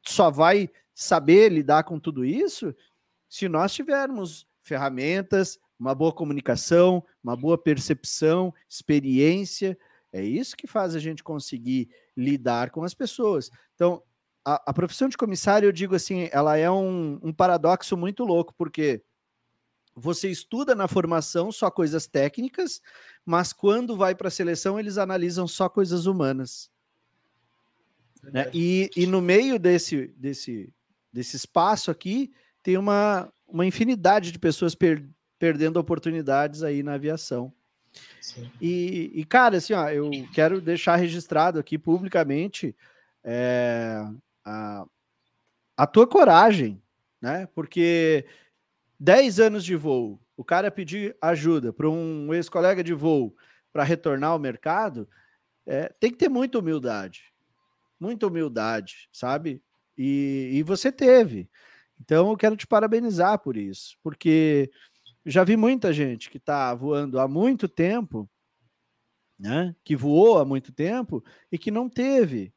[0.04, 2.76] só vai saber lidar com tudo isso
[3.30, 9.78] se nós tivermos ferramentas, uma boa comunicação, uma boa percepção, experiência.
[10.12, 13.50] É isso que faz a gente conseguir lidar com as pessoas.
[13.74, 14.04] Então,
[14.46, 18.54] a, a, profissão de comissário, eu digo assim, ela é um, um paradoxo muito louco,
[18.58, 19.02] porque
[19.96, 22.82] você estuda na formação só coisas técnicas,
[23.26, 26.70] mas quando vai para a seleção, eles analisam só coisas humanas.
[28.24, 28.50] Né?
[28.54, 30.74] E, e no meio desse, desse,
[31.12, 32.32] desse espaço aqui,
[32.64, 37.54] tem uma, uma infinidade de pessoas per, perdendo oportunidades aí na aviação.
[38.62, 42.76] E, e, cara, assim, ó, eu quero deixar registrado aqui publicamente
[43.24, 44.02] é,
[44.46, 44.86] a,
[45.76, 46.82] a tua coragem,
[47.22, 47.48] né?
[47.54, 48.26] Porque
[49.02, 53.36] 10 anos de voo, o cara pedir ajuda para um ex-colega de voo
[53.74, 55.10] para retornar ao mercado,
[55.66, 57.34] é, tem que ter muita humildade.
[58.00, 59.60] Muita humildade, sabe?
[59.98, 61.50] E, e você teve.
[62.00, 64.70] Então eu quero te parabenizar por isso, porque
[65.26, 68.30] já vi muita gente que está voando há muito tempo,
[69.40, 69.76] né?
[69.84, 72.54] Que voou há muito tempo e que não teve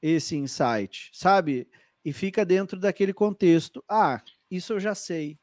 [0.00, 1.68] esse insight, sabe?
[2.04, 3.82] E fica dentro daquele contexto.
[3.88, 5.41] Ah, isso eu já sei.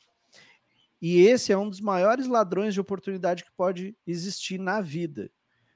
[1.02, 5.32] E esse é um dos maiores ladrões de oportunidade que pode existir na vida.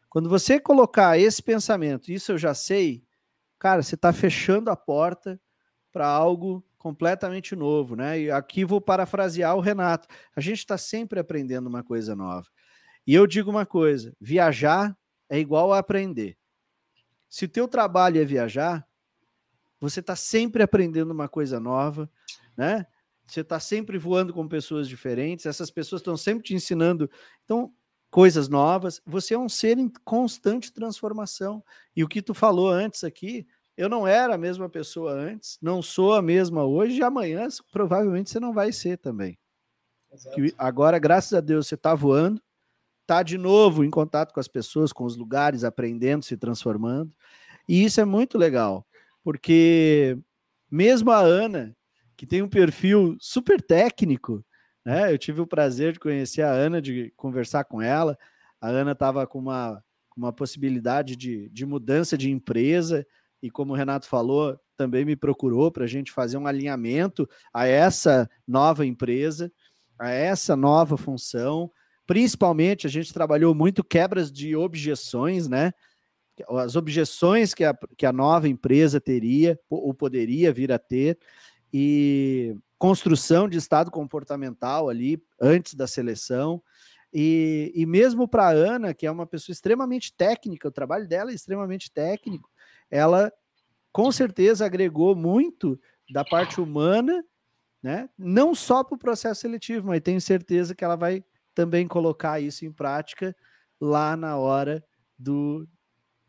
[0.09, 3.03] Quando você colocar esse pensamento, isso eu já sei,
[3.57, 5.39] cara, você está fechando a porta
[5.91, 8.19] para algo completamente novo, né?
[8.19, 10.07] E aqui vou parafrasear o Renato.
[10.36, 12.47] A gente está sempre aprendendo uma coisa nova.
[13.07, 14.95] E eu digo uma coisa: viajar
[15.30, 16.38] é igual a aprender.
[17.30, 18.86] Se o teu trabalho é viajar,
[19.80, 22.09] você está sempre aprendendo uma coisa nova,
[22.55, 22.86] né?
[23.26, 27.09] Você está sempre voando com pessoas diferentes, essas pessoas estão sempre te ensinando.
[27.45, 27.74] Então,
[28.13, 29.01] coisas novas.
[29.05, 31.63] Você é um ser em constante transformação.
[31.95, 35.82] E o que tu falou antes aqui, eu não era a mesma pessoa antes, não
[35.82, 39.38] sou a mesma hoje, e amanhã provavelmente você não vai ser também.
[40.36, 42.39] Que agora, graças a Deus, você está voando,
[43.01, 47.11] está de novo em contato com as pessoas, com os lugares, aprendendo, se transformando.
[47.67, 48.86] E isso é muito legal,
[49.24, 50.15] porque
[50.69, 51.76] mesmo a Ana,
[52.16, 54.43] que tem um perfil super técnico,
[54.86, 55.11] né?
[55.11, 58.18] Eu tive o prazer de conhecer a Ana, de conversar com ela.
[58.59, 59.84] A Ana estava com uma,
[60.16, 63.05] uma possibilidade de, de mudança de empresa,
[63.41, 67.68] e como o Renato falou, também me procurou para a gente fazer um alinhamento a
[67.68, 69.51] essa nova empresa,
[69.99, 71.72] a essa nova função.
[72.05, 75.72] Principalmente, a gente trabalhou muito quebras de objeções, né?
[76.49, 81.18] As objeções que a, que a nova empresa teria ou poderia vir a ter,
[81.74, 86.61] e construção de estado comportamental ali antes da seleção.
[87.11, 91.32] E, e mesmo para a Ana, que é uma pessoa extremamente técnica, o trabalho dela
[91.32, 92.49] é extremamente técnico,
[92.91, 93.34] ela
[93.91, 95.80] com certeza agregou muito
[96.11, 97.24] da parte humana,
[97.82, 98.09] né?
[98.17, 102.65] Não só para o processo seletivo, mas tenho certeza que ela vai também colocar isso
[102.65, 103.36] em prática
[103.80, 104.84] lá na hora
[105.17, 105.67] do,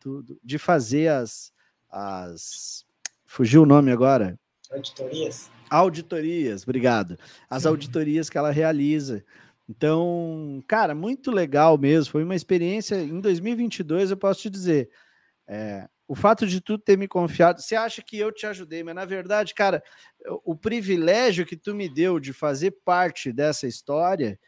[0.00, 1.52] do, de fazer as,
[1.90, 2.84] as
[3.24, 4.38] fugiu o nome agora
[4.74, 7.18] auditorias Auditorias, obrigado.
[7.48, 9.24] As auditorias que ela realiza.
[9.68, 12.12] Então, cara, muito legal mesmo.
[12.12, 12.96] Foi uma experiência.
[12.96, 14.90] Em 2022, eu posso te dizer,
[15.48, 18.94] é, o fato de tu ter me confiado, você acha que eu te ajudei, mas
[18.94, 19.82] na verdade, cara,
[20.44, 24.38] o privilégio que tu me deu de fazer parte dessa história,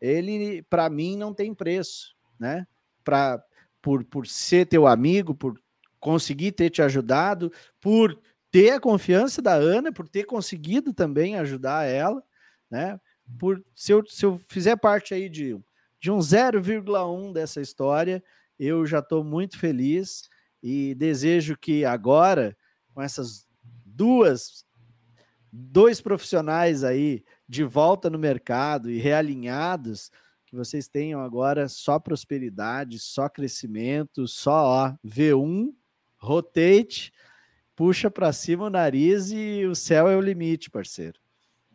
[0.00, 2.66] ele para mim não tem preço, né?
[3.02, 3.42] Para
[3.80, 5.58] por, por ser teu amigo, por
[5.98, 7.50] conseguir ter te ajudado,
[7.80, 8.18] por
[8.50, 12.22] ter a confiança da Ana, por ter conseguido também ajudar ela,
[12.70, 12.98] né?
[13.38, 15.58] Por se eu, se eu fizer parte aí de,
[16.00, 18.22] de um 0,1 dessa história,
[18.58, 20.28] eu já estou muito feliz
[20.62, 22.56] e desejo que agora,
[22.94, 23.46] com essas
[23.84, 24.64] duas,
[25.52, 30.10] dois profissionais aí de volta no mercado e realinhados,
[30.46, 35.74] que vocês tenham agora só prosperidade, só crescimento, só ó, V1,
[36.16, 37.12] rotate
[37.78, 41.20] puxa para cima o nariz e o céu é o limite, parceiro.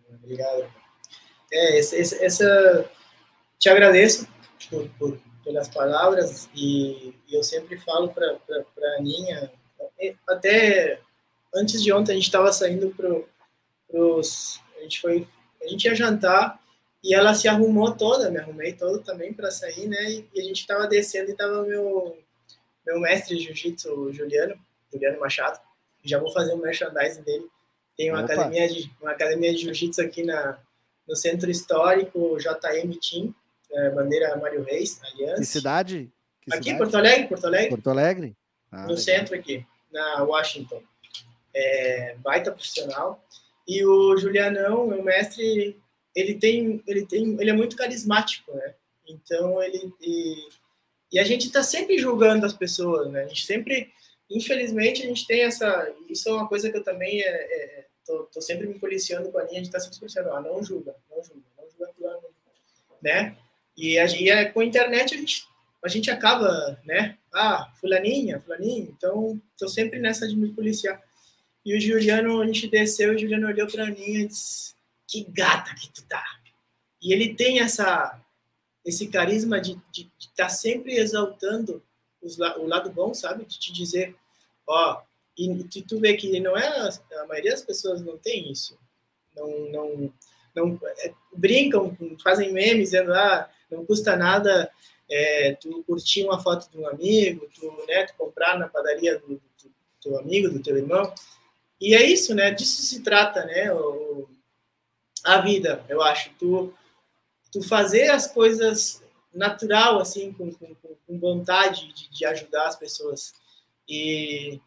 [0.09, 0.69] Obrigado.
[1.49, 2.91] É, essa, essa
[3.57, 4.27] te agradeço
[4.69, 9.49] por, por, pelas palavras e, e, eu sempre falo para a Aninha,
[10.27, 10.99] até
[11.55, 15.25] antes de ontem a gente estava saindo para os, a gente foi,
[15.63, 16.59] a gente ia jantar
[17.01, 20.11] e ela se arrumou toda, me arrumei todo também para sair, né?
[20.11, 22.17] E, e a gente estava descendo e estava meu
[22.85, 24.59] meu mestre de jiu-jitsu, Juliano,
[24.91, 25.61] Juliano Machado
[26.03, 27.47] já vou fazer um merchandising dele.
[27.97, 30.57] Tem uma academia de uma academia de jiu-jitsu aqui na,
[31.07, 33.33] no centro histórico JM Team,
[33.71, 35.41] é, bandeira Mário Reis, aliança.
[35.41, 36.11] Que cidade?
[36.41, 36.77] Que aqui, cidade?
[36.77, 37.69] Porto Alegre, Porto Alegre.
[37.69, 38.35] Porto Alegre?
[38.71, 38.97] Ah, no legal.
[38.97, 40.81] centro aqui, na Washington.
[41.53, 43.23] É, baita profissional.
[43.67, 45.79] E o Julianão, meu mestre,
[46.15, 48.73] ele tem, ele tem, ele é muito carismático, né?
[49.07, 50.49] Então ele e,
[51.11, 53.23] e a gente está sempre julgando as pessoas, né?
[53.23, 53.91] A gente sempre
[54.29, 58.23] infelizmente a gente tem essa isso é uma coisa que eu também é, é, tô,
[58.25, 60.95] tô, sempre me policiando com a linha de estar tá sempre policiando ah, não julga
[61.09, 62.33] não julga não julga fulano
[63.01, 63.37] né?
[63.75, 65.47] E, a, e a, com a internet a gente
[65.83, 67.17] a gente acaba né?
[67.33, 71.01] Ah fulaninha fulaninha então tô sempre nessa de me policiar.
[71.65, 74.73] E o Juliano a gente desceu o Juliano olhou para mim e disse
[75.07, 76.23] que gata que tu tá
[77.01, 78.19] e ele tem essa
[78.85, 79.79] esse carisma de
[80.19, 81.83] estar tá sempre exaltando
[82.23, 83.45] os, o lado bom, sabe?
[83.45, 84.15] De te dizer,
[84.67, 85.01] ó,
[85.37, 88.77] e tu, tu vê que não é a maioria das pessoas não tem isso,
[89.35, 90.13] não não
[90.55, 94.71] não é, brincam, fazem memes dizendo ah, não custa nada
[95.09, 99.27] é, tu curtir uma foto de um amigo, tu, né, tu comprar na padaria do,
[99.27, 99.41] do,
[100.01, 101.13] teu amigo, do teu irmão.
[101.79, 102.51] E é isso, né?
[102.51, 103.71] Disso se trata, né?
[103.71, 104.27] O,
[105.23, 106.31] a vida, eu acho.
[106.39, 106.73] Tu,
[107.51, 109.02] tu fazer as coisas
[109.33, 113.33] natural, assim, com, com, com vontade de, de, ajudar as pessoas.
[113.87, 114.59] E,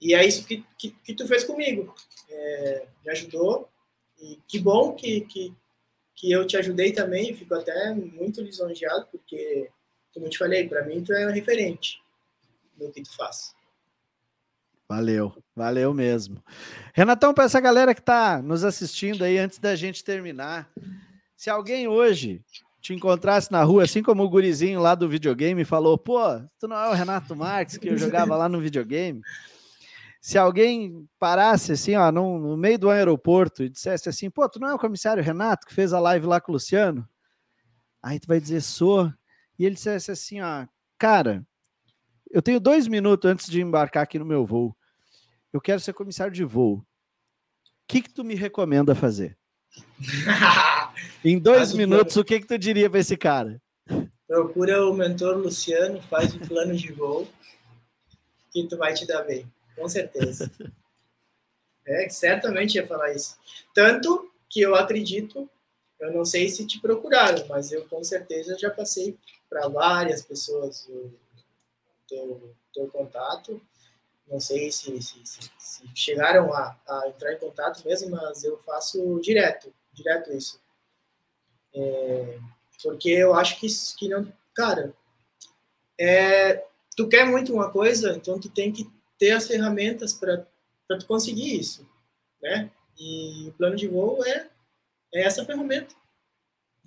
[0.00, 1.94] e é isso que, que, que tu fez comigo.
[2.28, 3.68] É, me ajudou.
[4.18, 5.54] E que bom que, que,
[6.14, 7.34] que eu te ajudei também.
[7.34, 9.70] Fico até muito lisonjeado, porque,
[10.12, 12.00] como eu te falei, para mim tu é um referente
[12.78, 13.54] no que tu faz.
[14.88, 16.42] Valeu, valeu mesmo.
[16.94, 20.70] Renatão, para essa galera que está nos assistindo aí, antes da gente terminar,
[21.36, 22.40] se alguém hoje
[22.86, 26.20] te encontrasse na rua, assim como o gurizinho lá do videogame falou, pô,
[26.56, 29.20] tu não é o Renato Marques que eu jogava lá no videogame?
[30.20, 34.60] Se alguém parasse assim, ó, no, no meio do aeroporto e dissesse assim, pô, tu
[34.60, 37.08] não é o comissário Renato que fez a live lá com o Luciano?
[38.00, 39.12] Aí tu vai dizer, sou.
[39.58, 41.44] e ele dissesse assim: ah, cara,
[42.30, 44.76] eu tenho dois minutos antes de embarcar aqui no meu voo.
[45.52, 46.76] Eu quero ser comissário de voo.
[46.76, 46.84] O
[47.88, 49.36] que, que tu me recomenda fazer?
[51.24, 53.60] em dois minutos, o que, que tu diria para esse cara?
[54.26, 57.28] Procura o mentor Luciano, faz o plano de voo,
[58.50, 60.50] que tu vai te dar bem, com certeza.
[61.88, 63.38] É, certamente ia falar isso.
[63.72, 65.48] Tanto que eu acredito,
[66.00, 69.16] eu não sei se te procuraram, mas eu com certeza já passei
[69.48, 71.12] para várias pessoas o
[72.08, 73.60] teu, teu contato.
[74.26, 78.58] Não sei se, se, se, se chegaram a, a, entrar em contato mesmo, mas eu
[78.58, 80.60] faço direto, direto isso.
[81.76, 82.38] É,
[82.82, 83.66] porque eu acho que,
[83.98, 84.32] que não.
[84.54, 84.94] Cara,
[86.00, 86.64] é,
[86.96, 90.46] tu quer muito uma coisa, então tu tem que ter as ferramentas para
[90.98, 91.86] tu conseguir isso,
[92.42, 92.70] né?
[92.98, 94.48] E o plano de voo é,
[95.14, 95.94] é essa ferramenta.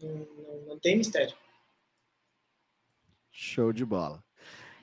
[0.01, 1.35] Não, não, não tem mistério.
[3.31, 4.23] Show de bola.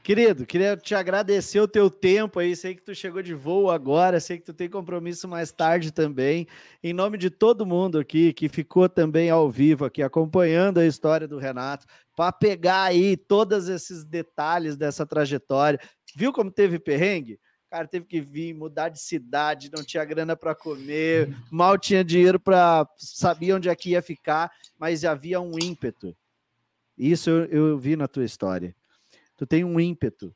[0.06, 2.54] Querido, queria te agradecer o teu tempo aí.
[2.54, 6.46] Sei que tu chegou de voo agora, sei que tu tem compromisso mais tarde também.
[6.80, 11.26] Em nome de todo mundo aqui que ficou também ao vivo aqui acompanhando a história
[11.26, 15.80] do Renato, para pegar aí todos esses detalhes dessa trajetória.
[16.14, 17.40] Viu como teve perrengue?
[17.68, 22.38] Cara teve que vir, mudar de cidade, não tinha grana para comer, mal tinha dinheiro
[22.38, 26.16] para sabia onde é que ia ficar, mas havia um ímpeto.
[26.96, 28.72] Isso eu, eu vi na tua história
[29.36, 30.34] tu tem um ímpeto.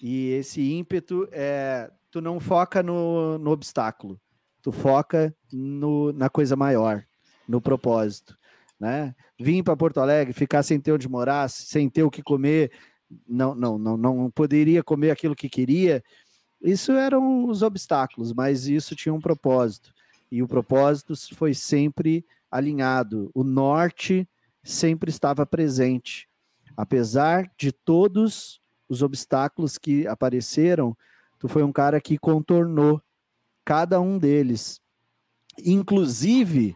[0.00, 1.90] E esse ímpeto é.
[2.10, 4.20] Tu não foca no, no obstáculo,
[4.60, 7.04] tu foca no, na coisa maior,
[7.48, 8.36] no propósito.
[8.80, 9.14] Né?
[9.38, 12.72] Vim para Porto Alegre, ficar sem ter onde morar, sem ter o que comer,
[13.28, 16.02] não, não, não, não poderia comer aquilo que queria.
[16.60, 19.92] Isso eram os obstáculos, mas isso tinha um propósito.
[20.30, 23.30] E o propósito foi sempre alinhado.
[23.34, 24.28] O norte
[24.62, 26.29] sempre estava presente.
[26.80, 28.58] Apesar de todos
[28.88, 30.96] os obstáculos que apareceram,
[31.38, 33.02] tu foi um cara que contornou
[33.62, 34.80] cada um deles,
[35.62, 36.74] inclusive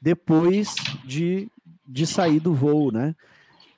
[0.00, 0.74] depois
[1.04, 1.50] de,
[1.86, 3.14] de sair do voo, né?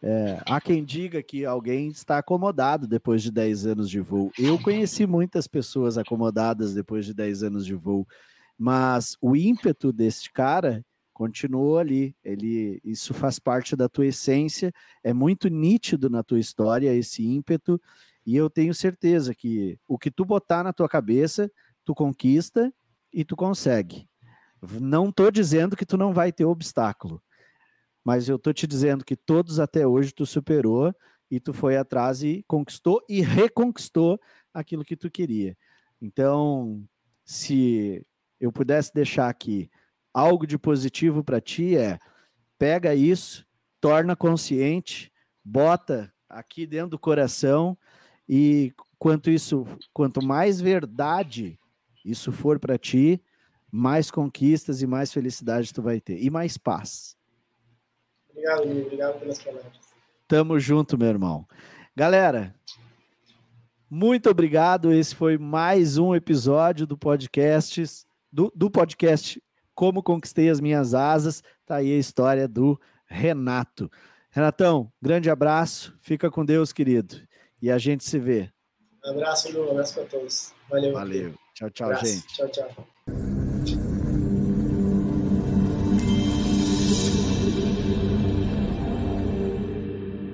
[0.00, 4.30] É, há quem diga que alguém está acomodado depois de 10 anos de voo.
[4.38, 8.06] Eu conheci muitas pessoas acomodadas depois de 10 anos de voo,
[8.56, 10.86] mas o ímpeto deste cara
[11.18, 12.14] continuou ali.
[12.22, 17.80] Ele, isso faz parte da tua essência, é muito nítido na tua história esse ímpeto,
[18.24, 21.50] e eu tenho certeza que o que tu botar na tua cabeça,
[21.84, 22.72] tu conquista
[23.12, 24.08] e tu consegue.
[24.80, 27.20] Não estou dizendo que tu não vai ter obstáculo,
[28.04, 30.94] mas eu estou te dizendo que todos até hoje tu superou
[31.28, 34.20] e tu foi atrás e conquistou e reconquistou
[34.54, 35.56] aquilo que tu queria.
[36.00, 36.84] Então,
[37.24, 38.06] se
[38.38, 39.68] eu pudesse deixar aqui
[40.18, 41.98] algo de positivo para ti é
[42.58, 43.46] pega isso,
[43.80, 45.12] torna consciente,
[45.44, 47.78] bota aqui dentro do coração
[48.28, 51.58] e quanto isso, quanto mais verdade
[52.04, 53.22] isso for para ti,
[53.70, 57.16] mais conquistas e mais felicidade tu vai ter e mais paz.
[58.30, 59.72] Obrigado, obrigado pelas palavras.
[60.26, 61.46] Tamo junto, meu irmão.
[61.94, 62.54] Galera,
[63.88, 64.92] muito obrigado.
[64.92, 69.40] Esse foi mais um episódio do podcast do, do podcast
[69.79, 71.41] como Conquistei as Minhas Asas.
[71.64, 73.89] Tá aí a história do Renato.
[74.29, 75.97] Renatão, grande abraço.
[76.01, 77.14] Fica com Deus, querido.
[77.62, 78.51] E a gente se vê.
[79.05, 79.68] Um abraço, Lu.
[79.68, 80.53] Um abraço para todos.
[80.68, 80.93] Valeu.
[80.93, 81.35] Valeu.
[81.55, 82.26] Tchau, tchau, gente.
[82.26, 83.38] Tchau, tchau.